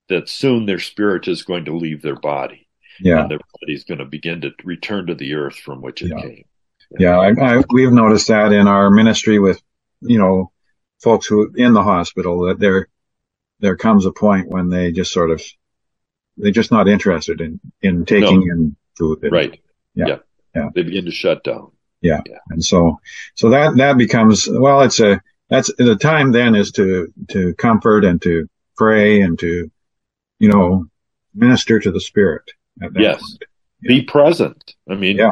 that 0.10 0.28
soon 0.28 0.66
their 0.66 0.80
spirit 0.80 1.28
is 1.28 1.44
going 1.44 1.66
to 1.66 1.76
leave 1.76 2.02
their 2.02 2.18
body 2.20 2.68
Yeah. 3.00 3.22
and 3.22 3.32
their 3.32 3.40
body 3.40 3.74
is 3.74 3.86
going 3.86 4.00
to 4.00 4.06
begin 4.06 4.42
to 4.42 4.52
return 4.66 5.08
to 5.08 5.16
the 5.16 5.34
earth 5.36 5.56
from 5.56 5.82
which 5.82 6.02
it 6.02 6.10
Yeah. 6.10 6.22
came. 6.22 6.46
Yeah. 7.00 7.18
I, 7.18 7.30
I, 7.60 7.64
we've 7.72 7.94
noticed 7.94 8.28
that 8.28 8.52
in 8.52 8.68
our 8.68 8.92
ministry 8.92 9.40
with 9.40 9.62
you 10.02 10.20
know 10.20 10.52
folks 11.02 11.26
who 11.26 11.52
in 11.56 11.74
the 11.74 11.84
hospital 11.84 12.42
that 12.48 12.60
there 12.60 12.88
there 13.60 13.76
comes 13.76 14.06
a 14.06 14.12
point 14.12 14.48
when 14.50 14.70
they 14.70 14.92
just 14.92 15.12
sort 15.12 15.32
of 15.32 15.42
they're 16.38 16.52
just 16.52 16.72
not 16.72 16.88
interested 16.88 17.42
in 17.42 17.60
in 17.82 18.06
taking 18.06 18.44
in 18.44 18.76
food. 18.98 19.28
Right. 19.32 19.60
Yeah. 19.96 20.06
Yeah. 20.08 20.18
Yeah. 20.56 20.70
They 20.74 20.84
begin 20.84 21.06
to 21.06 21.12
shut 21.12 21.44
down. 21.44 21.72
Yeah. 22.02 22.22
And 22.50 22.64
so, 22.64 23.00
so 23.36 23.50
that, 23.50 23.78
that 23.78 23.98
becomes, 23.98 24.48
well, 24.50 24.82
it's 24.82 25.00
a, 25.00 25.22
that's 25.50 25.72
the 25.78 25.96
time 25.96 26.32
then 26.32 26.56
is 26.56 26.72
to, 26.72 27.14
to 27.30 27.54
comfort 27.56 28.04
and 28.06 28.22
to 28.24 28.50
pray 28.76 29.22
and 29.22 29.38
to, 29.40 29.70
you 30.40 30.50
know, 30.50 30.88
minister 31.36 31.80
to 31.80 31.92
the 31.92 32.02
spirit. 32.02 32.44
at 32.82 32.94
that 32.94 33.02
Yes. 33.02 33.38
Be 33.82 34.02
present. 34.02 34.76
I 34.90 34.96
mean, 34.96 35.18
Yeah. 35.18 35.32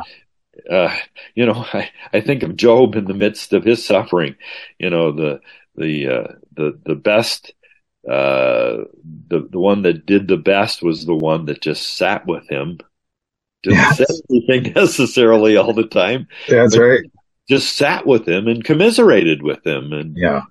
uh, 0.69 0.95
you 1.35 1.45
know, 1.45 1.65
I, 1.73 1.89
I 2.13 2.21
think 2.21 2.43
of 2.43 2.55
Job 2.55 2.95
in 2.95 3.05
the 3.05 3.13
midst 3.13 3.53
of 3.53 3.63
his 3.63 3.83
suffering. 3.83 4.35
You 4.77 4.89
know, 4.89 5.11
the 5.11 5.41
the 5.79 6.07
uh, 6.07 6.33
the 6.55 6.79
the 6.85 6.95
best, 6.95 7.53
uh, 8.07 8.83
the 9.27 9.47
the 9.51 9.59
one 9.59 9.81
that 9.83 10.05
did 10.05 10.27
the 10.27 10.37
best 10.37 10.83
was 10.83 11.05
the 11.05 11.15
one 11.15 11.45
that 11.45 11.61
just 11.61 11.97
sat 11.97 12.25
with 12.27 12.47
him. 12.49 12.79
Didn't 13.63 13.77
Yes. 13.79 13.97
say 13.97 14.05
anything 14.29 14.73
necessarily 14.75 15.57
all 15.57 15.73
the 15.73 15.87
time. 15.87 16.27
That's 16.47 16.77
right. 16.77 17.01
Just 17.49 17.75
sat 17.75 18.05
with 18.05 18.27
him 18.27 18.47
and 18.47 18.63
commiserated 18.63 19.41
with 19.41 19.65
him, 19.65 19.91
and 19.93 20.15
Yeah. 20.17 20.43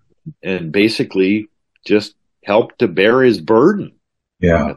and 0.43 0.73
basically 0.73 1.47
just 1.87 2.15
helped 2.45 2.81
to 2.81 2.89
bear 2.89 3.23
his 3.23 3.41
burden. 3.41 3.93
Yeah. 4.41 4.75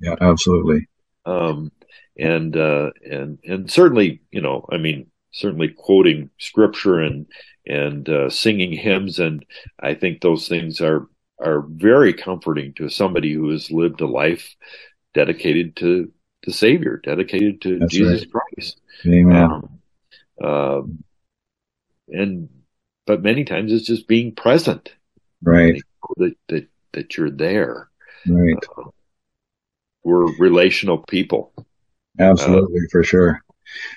Yeah. 0.00 0.16
Absolutely. 0.20 0.88
um, 1.24 1.70
and 2.18 2.56
uh, 2.56 2.90
and 3.08 3.38
and 3.44 3.70
certainly, 3.70 4.20
you 4.32 4.40
know, 4.40 4.66
I 4.72 4.76
mean, 4.78 5.06
certainly 5.30 5.68
quoting 5.68 6.30
scripture 6.38 6.98
and 7.00 7.26
and 7.68 8.08
uh, 8.08 8.30
singing 8.30 8.72
hymns, 8.72 9.18
and 9.18 9.44
I 9.78 9.94
think 9.94 10.20
those 10.20 10.48
things 10.48 10.80
are 10.80 11.08
are 11.40 11.60
very 11.68 12.12
comforting 12.12 12.72
to 12.74 12.88
somebody 12.88 13.32
who 13.32 13.50
has 13.50 13.70
lived 13.70 14.00
a 14.00 14.06
life 14.06 14.56
dedicated 15.14 15.76
to 15.76 16.10
the 16.44 16.52
Savior, 16.52 17.00
dedicated 17.04 17.60
to 17.62 17.78
That's 17.78 17.92
Jesus 17.92 18.26
right. 18.32 18.42
Christ. 18.56 18.80
Amen. 19.06 19.36
Um, 19.36 19.78
uh, 20.42 20.82
and 22.08 22.48
but 23.06 23.22
many 23.22 23.44
times 23.44 23.72
it's 23.72 23.86
just 23.86 24.08
being 24.08 24.34
present 24.34 24.94
right. 25.42 25.80
that 26.16 26.34
that 26.48 26.68
that 26.92 27.16
you're 27.16 27.30
there. 27.30 27.88
Right. 28.26 28.56
We're 30.04 30.36
relational 30.38 30.98
people. 30.98 31.52
Absolutely, 32.18 32.80
for 32.90 33.04
sure. 33.04 33.42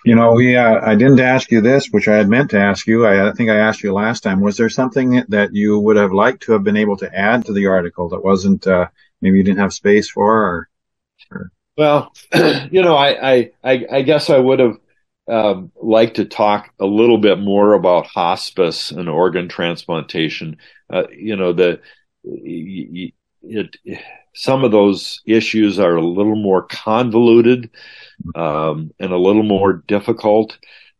You 0.06 0.16
know, 0.16 0.34
we, 0.34 0.56
uh, 0.56 0.80
I 0.84 0.96
didn't 0.96 1.20
ask 1.20 1.52
you 1.52 1.62
this, 1.62 1.88
which 1.88 2.08
I 2.08 2.18
had 2.18 2.30
meant 2.30 2.50
to 2.52 2.60
ask 2.60 2.88
you. 2.88 3.06
I, 3.06 3.30
I 3.30 3.32
think 3.34 3.50
I 3.50 3.58
asked 3.58 3.84
you 3.84 3.94
last 3.94 4.22
time. 4.22 4.42
Was 4.42 4.58
there 4.58 4.70
something 4.70 5.24
that 5.30 5.54
you 5.54 5.80
would 5.80 5.98
have 5.98 6.12
liked 6.12 6.44
to 6.44 6.54
have 6.54 6.64
been 6.64 6.78
able 6.78 6.98
to 6.98 7.16
add 7.16 7.46
to 7.46 7.54
the 7.54 7.68
article 7.68 8.10
that 8.10 8.24
wasn't, 8.24 8.66
uh, 8.68 8.88
maybe 9.22 9.38
you 9.38 9.44
didn't 9.44 9.60
have 9.60 9.74
space 9.74 10.10
for 10.10 10.68
or? 11.30 11.52
Well, 11.78 12.14
you 12.72 12.82
know, 12.82 12.96
I, 12.96 13.32
I, 13.32 13.52
I, 13.64 13.86
I 13.92 14.02
guess 14.02 14.30
I 14.30 14.38
would 14.38 14.60
have 14.60 14.78
um, 15.28 15.72
liked 15.82 16.18
to 16.18 16.26
talk 16.26 16.74
a 16.80 16.86
little 16.86 17.18
bit 17.18 17.40
more 17.40 17.74
about 17.74 18.08
hospice 18.08 18.92
and 18.92 19.08
organ 19.08 19.48
transplantation. 19.48 20.58
Uh, 20.92 21.04
you 21.10 21.36
know, 21.36 21.54
the 21.54 21.80
it, 22.24 23.14
it, 23.42 23.78
some 24.34 24.64
of 24.64 24.72
those 24.72 25.22
issues 25.26 25.80
are 25.80 25.96
a 25.96 26.06
little 26.06 26.36
more 26.36 26.64
convoluted 26.64 27.70
um, 28.36 28.92
and 29.00 29.12
a 29.12 29.18
little 29.18 29.44
more 29.44 29.84
difficult. 29.88 30.58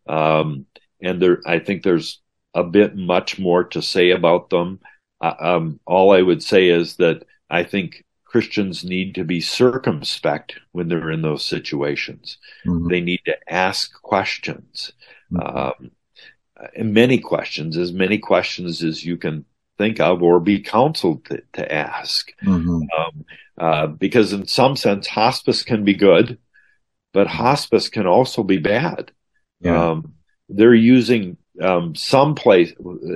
Um, 0.08 0.66
and 1.02 1.22
there, 1.22 1.42
I 1.46 1.60
think 1.60 1.84
there's 1.84 2.22
a 2.54 2.64
bit 2.64 2.96
much 2.96 3.40
more 3.40 3.64
to 3.66 3.82
say 3.82 4.12
about 4.12 4.50
them. 4.50 4.80
Uh, 5.22 5.36
um, 5.40 5.80
all 5.86 6.12
I 6.12 6.22
would 6.22 6.44
say 6.44 6.68
is 6.68 6.98
that 6.98 7.24
I 7.50 7.64
think 7.64 8.04
Christians 8.26 8.84
need 8.84 9.16
to 9.16 9.24
be 9.24 9.42
circumspect 9.42 10.60
when 10.72 10.88
they're 10.88 11.12
in 11.12 11.22
those 11.22 11.46
situations. 11.46 12.38
Mhm. 12.66 12.90
They 12.90 13.02
need 13.02 13.22
to 13.26 13.38
ask 13.52 13.94
questions, 14.02 14.94
Mhm. 15.32 15.56
um, 15.78 15.92
and 16.76 16.94
many 16.94 17.18
questions, 17.18 17.78
as 17.78 17.92
many 17.92 18.18
questions 18.18 18.84
as 18.84 19.04
you 19.04 19.18
can 19.18 19.46
think 19.82 20.00
of 20.00 20.22
or 20.22 20.40
be 20.40 20.60
counseled 20.60 21.26
to, 21.26 21.42
to 21.54 21.72
ask. 21.72 22.32
Mhm. 22.44 22.82
Um, 22.98 23.26
uh, 23.58 23.88
because 23.88 24.34
in 24.34 24.48
some 24.48 24.76
sense, 24.76 25.08
hospice 25.08 25.64
can 25.64 25.84
be 25.84 25.94
good, 25.94 26.38
but 27.14 27.28
hospice 27.28 27.90
can 27.90 28.08
also 28.08 28.44
be 28.44 28.58
bad. 28.58 29.12
Yeah. 29.60 29.92
Um, 29.92 30.14
they're 30.50 30.74
using 30.74 31.38
um, 31.62 31.96
some 31.96 32.36
place, 32.36 32.74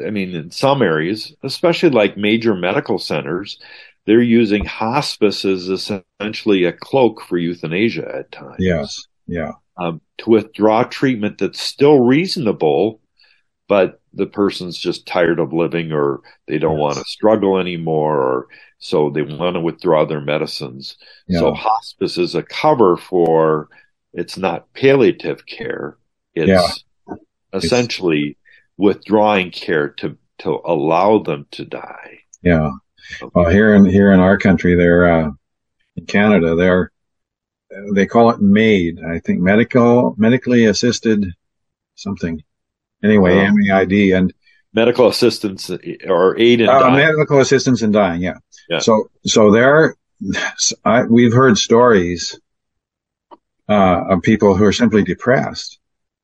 I 0.08 0.10
mean, 0.10 0.36
in 0.36 0.52
some 0.52 0.82
areas, 0.82 1.34
especially 1.44 1.90
like 1.90 2.18
major 2.18 2.54
medical 2.54 3.00
centers, 3.00 3.60
they're 4.06 4.22
using 4.22 4.66
hospice 4.66 5.46
as 5.46 5.70
essentially 5.70 6.66
a 6.66 6.74
cloak 6.74 7.22
for 7.22 7.38
euthanasia 7.38 8.08
at 8.20 8.32
times. 8.32 8.58
yes. 8.60 9.08
Yeah. 9.28 9.54
Um, 9.78 10.02
to 10.20 10.30
withdraw 10.30 10.84
treatment 10.84 11.40
that's 11.40 11.60
still 11.60 12.00
reasonable, 12.00 13.02
but 13.68 14.00
the 14.16 14.26
person's 14.26 14.78
just 14.78 15.06
tired 15.06 15.40
of 15.40 15.54
living 15.54 15.92
or 15.92 16.22
they 16.48 16.58
don't 16.58 16.78
Yes. 16.78 16.82
want 16.82 16.98
to 16.98 17.04
struggle 17.06 17.58
anymore 17.58 18.18
or 18.18 18.48
so 18.80 19.10
they 19.10 19.22
want 19.22 19.56
to 19.56 19.60
withdraw 19.60 20.06
their 20.06 20.22
medicines. 20.22 20.98
Yeah. 21.28 21.40
So 21.40 21.54
hospice 21.54 22.18
is 22.18 22.36
a 22.36 22.44
cover 22.44 22.98
for 22.98 23.70
it's 24.14 24.38
not 24.38 24.72
palliative 24.74 25.46
care. 25.46 25.98
It's 26.34 26.48
Yeah. 26.50 27.16
essentially 27.54 28.38
withdrawing 28.78 29.52
care 29.52 29.90
to 29.90 30.18
to 30.40 30.60
allow 30.66 31.20
them 31.20 31.48
to 31.52 31.64
die. 31.66 32.20
Yeah. 32.42 32.72
Well, 33.34 33.50
here 33.50 33.74
in 33.76 33.86
here 33.86 34.12
in 34.12 34.20
our 34.20 34.38
country, 34.38 34.76
they're 34.76 35.06
uh, 35.12 35.32
in 35.96 36.06
Canada. 36.06 36.56
They're 36.56 36.92
they 37.94 38.06
call 38.06 38.30
it 38.30 38.42
MAID. 38.42 39.00
I 39.04 39.20
think 39.20 39.40
medical 39.42 40.16
medically 40.18 40.66
assisted 40.66 41.34
something. 41.96 42.44
Anyway, 43.04 43.48
Oh. 43.48 43.52
MAID 43.54 44.14
and 44.14 44.34
Medical 44.76 45.08
assistance 45.08 45.72
or 46.06 46.38
aid 46.38 46.60
in 46.60 46.68
uh, 46.68 46.90
medical 46.90 47.40
assistance 47.40 47.82
in 47.82 47.94
dying. 47.94 48.20
Yeah. 48.22 48.40
Yeah. 48.68 48.80
So 48.80 49.10
so 49.26 49.50
there, 49.50 49.96
I, 50.84 51.04
we've 51.04 51.32
heard 51.32 51.58
stories 51.58 52.38
uh, 53.70 54.04
of 54.10 54.22
people 54.22 54.54
who 54.54 54.66
are 54.66 54.74
simply 54.74 55.02
depressed, 55.02 55.80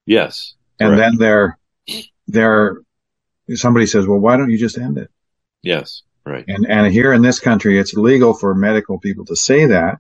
yes. 0.06 0.56
and 0.82 0.90
Correct. 0.90 1.00
then 1.00 1.18
they're 1.18 1.58
they're 2.28 2.82
somebody 3.56 3.86
says, 3.86 4.06
well, 4.06 4.20
why 4.20 4.36
don't 4.36 4.52
you 4.52 4.58
just 4.58 4.78
end 4.78 4.98
it? 4.98 5.10
Yes. 5.62 6.02
Right. 6.26 6.44
And 6.46 6.66
and 6.70 6.92
here 6.92 7.14
in 7.14 7.22
this 7.22 7.40
country, 7.40 7.80
it's 7.80 7.94
legal 7.94 8.34
for 8.34 8.54
medical 8.54 9.00
people 9.00 9.24
to 9.28 9.36
say 9.38 9.66
that, 9.68 10.00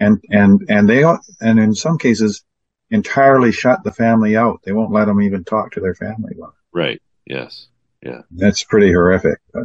and 0.00 0.20
and 0.28 0.66
and 0.68 0.88
they 0.88 1.04
and 1.40 1.60
in 1.60 1.72
some 1.72 1.98
cases 1.98 2.42
entirely 2.90 3.52
shut 3.52 3.84
the 3.84 3.92
family 3.92 4.36
out. 4.36 4.60
They 4.64 4.72
won't 4.72 4.92
let 4.92 5.06
them 5.06 5.20
even 5.22 5.44
talk 5.44 5.72
to 5.72 5.80
their 5.80 5.94
family. 5.94 6.32
Well, 6.36 6.54
Right. 6.72 7.00
Yes. 7.26 7.66
Yeah. 8.02 8.22
That's 8.30 8.62
pretty 8.64 8.92
horrific. 8.92 9.38
But 9.52 9.64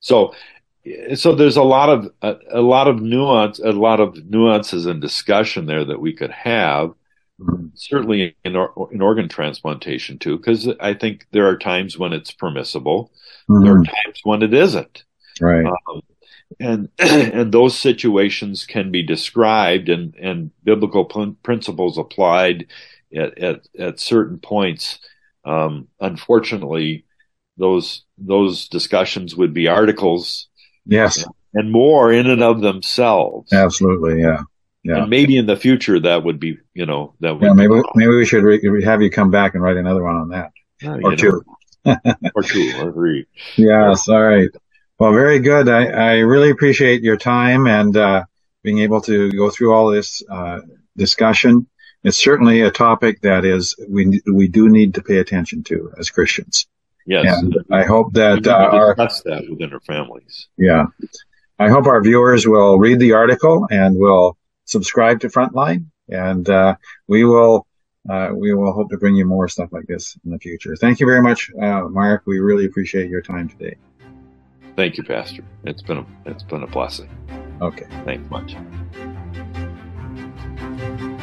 So, 0.00 0.34
so 1.14 1.34
there's 1.34 1.56
a 1.56 1.62
lot 1.62 1.88
of 1.88 2.10
a, 2.22 2.36
a 2.52 2.60
lot 2.60 2.88
of 2.88 3.00
nuance, 3.00 3.58
a 3.58 3.72
lot 3.72 4.00
of 4.00 4.24
nuances 4.28 4.86
and 4.86 5.00
discussion 5.00 5.66
there 5.66 5.84
that 5.84 6.00
we 6.00 6.12
could 6.12 6.30
have. 6.30 6.94
Certainly 7.74 8.36
in 8.44 8.54
or, 8.54 8.90
in 8.92 9.00
organ 9.00 9.26
transplantation 9.26 10.18
too, 10.18 10.36
because 10.36 10.68
I 10.78 10.92
think 10.92 11.26
there 11.32 11.48
are 11.48 11.56
times 11.56 11.98
when 11.98 12.12
it's 12.12 12.30
permissible, 12.30 13.10
there 13.48 13.72
are 13.76 13.78
Mhm. 13.78 13.86
times 13.86 14.20
when 14.24 14.42
it 14.42 14.52
isn't, 14.52 15.04
right, 15.40 15.64
um, 15.64 16.02
and 16.58 16.88
and 16.98 17.52
those 17.52 17.78
situations 17.78 18.66
can 18.66 18.90
be 18.90 19.02
described 19.02 19.88
and 19.88 20.14
and 20.16 20.50
biblical 20.64 21.04
prin- 21.04 21.36
principles 21.42 21.98
applied 21.98 22.66
at 23.14 23.38
at, 23.38 23.60
at 23.78 24.00
certain 24.00 24.38
points. 24.38 24.98
Um, 25.44 25.88
unfortunately, 26.00 27.04
those 27.56 28.04
those 28.18 28.68
discussions 28.68 29.34
would 29.36 29.54
be 29.54 29.68
articles 29.68 30.48
yes, 30.84 31.24
and 31.54 31.70
more 31.70 32.12
in 32.12 32.28
and 32.28 32.42
of 32.42 32.60
themselves. 32.60 33.52
absolutely, 33.52 34.20
yeah, 34.20 34.42
yeah. 34.82 34.98
And 34.98 35.10
maybe 35.10 35.36
in 35.36 35.46
the 35.46 35.56
future 35.56 35.98
that 36.00 36.24
would 36.24 36.40
be, 36.40 36.58
you 36.74 36.86
know, 36.86 37.14
that 37.20 37.34
would 37.38 37.42
Yeah, 37.42 37.52
maybe 37.54 37.80
maybe 37.94 38.14
we 38.16 38.26
should 38.26 38.42
re- 38.44 38.82
have 38.84 39.02
you 39.02 39.10
come 39.10 39.30
back 39.30 39.54
and 39.54 39.62
write 39.62 39.76
another 39.76 40.02
one 40.02 40.16
on 40.16 40.28
that 40.30 40.52
Yeah, 40.82 40.98
or 41.02 41.16
two. 41.16 41.42
or 42.34 42.42
two 42.42 42.72
or 42.78 42.92
three. 42.92 43.26
Yes, 43.56 44.08
all 44.08 44.22
right. 44.22 44.48
Well, 45.00 45.14
very 45.14 45.38
good. 45.38 45.66
I, 45.66 45.86
I 45.86 46.18
really 46.18 46.50
appreciate 46.50 47.00
your 47.02 47.16
time 47.16 47.66
and 47.66 47.96
uh, 47.96 48.24
being 48.62 48.80
able 48.80 49.00
to 49.00 49.32
go 49.32 49.48
through 49.48 49.72
all 49.72 49.90
this 49.90 50.22
uh, 50.28 50.60
discussion. 50.94 51.66
It's 52.04 52.18
certainly 52.18 52.60
a 52.60 52.70
topic 52.70 53.22
that 53.22 53.46
is 53.46 53.74
we 53.88 54.20
we 54.30 54.46
do 54.46 54.68
need 54.68 54.92
to 54.94 55.02
pay 55.02 55.16
attention 55.16 55.64
to 55.64 55.90
as 55.98 56.10
Christians. 56.10 56.66
Yes. 57.06 57.34
And 57.38 57.56
I 57.70 57.84
hope 57.84 58.12
that 58.12 58.46
uh, 58.46 58.52
our 58.52 58.94
discuss 58.94 59.22
that 59.22 59.48
within 59.48 59.72
our 59.72 59.80
families. 59.80 60.48
yeah, 60.58 60.84
I 61.58 61.70
hope 61.70 61.86
our 61.86 62.02
viewers 62.02 62.46
will 62.46 62.78
read 62.78 63.00
the 63.00 63.14
article 63.14 63.66
and 63.70 63.96
will 63.96 64.36
subscribe 64.66 65.20
to 65.20 65.28
FrontLine, 65.28 65.86
and 66.10 66.46
uh, 66.46 66.76
we 67.08 67.24
will 67.24 67.66
uh, 68.06 68.32
we 68.34 68.52
will 68.52 68.72
hope 68.72 68.90
to 68.90 68.98
bring 68.98 69.16
you 69.16 69.24
more 69.24 69.48
stuff 69.48 69.72
like 69.72 69.86
this 69.86 70.18
in 70.26 70.30
the 70.30 70.38
future. 70.38 70.76
Thank 70.76 71.00
you 71.00 71.06
very 71.06 71.22
much, 71.22 71.50
uh, 71.58 71.88
Mark. 71.88 72.24
We 72.26 72.38
really 72.38 72.66
appreciate 72.66 73.08
your 73.08 73.22
time 73.22 73.48
today. 73.48 73.76
Thank 74.76 74.96
you, 74.96 75.04
Pastor. 75.04 75.44
It's 75.64 75.82
been 75.82 75.98
a 75.98 76.06
it's 76.26 76.42
been 76.42 76.62
a 76.62 76.66
blessing. 76.66 77.08
Okay. 77.60 77.86
Thanks 78.04 78.28
much. 78.30 78.56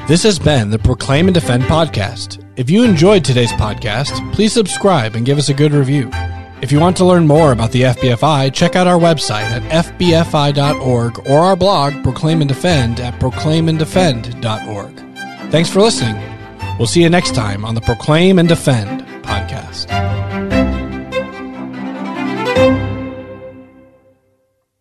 This 0.07 0.23
has 0.23 0.39
been 0.39 0.69
the 0.69 0.79
Proclaim 0.79 1.27
and 1.27 1.35
Defend 1.35 1.63
podcast. 1.63 2.43
If 2.55 2.69
you 2.69 2.83
enjoyed 2.83 3.25
today's 3.25 3.51
podcast, 3.53 4.33
please 4.33 4.53
subscribe 4.53 5.15
and 5.15 5.25
give 5.25 5.37
us 5.37 5.49
a 5.49 5.53
good 5.53 5.73
review. 5.73 6.09
If 6.61 6.71
you 6.71 6.79
want 6.79 6.97
to 6.97 7.05
learn 7.05 7.27
more 7.27 7.51
about 7.51 7.71
the 7.71 7.83
FBFI, 7.83 8.53
check 8.53 8.75
out 8.75 8.87
our 8.87 8.97
website 8.97 9.43
at 9.43 9.61
fbfi.org 9.85 11.27
or 11.27 11.39
our 11.39 11.55
blog, 11.55 12.03
Proclaim 12.03 12.41
and 12.41 12.47
Defend, 12.47 12.99
at 12.99 13.19
proclaimanddefend.org. 13.19 15.51
Thanks 15.51 15.69
for 15.69 15.81
listening. 15.81 16.15
We'll 16.79 16.87
see 16.87 17.03
you 17.03 17.09
next 17.09 17.35
time 17.35 17.63
on 17.65 17.75
the 17.75 17.81
Proclaim 17.81 18.39
and 18.39 18.49
Defend 18.49 19.01
podcast. 19.23 20.16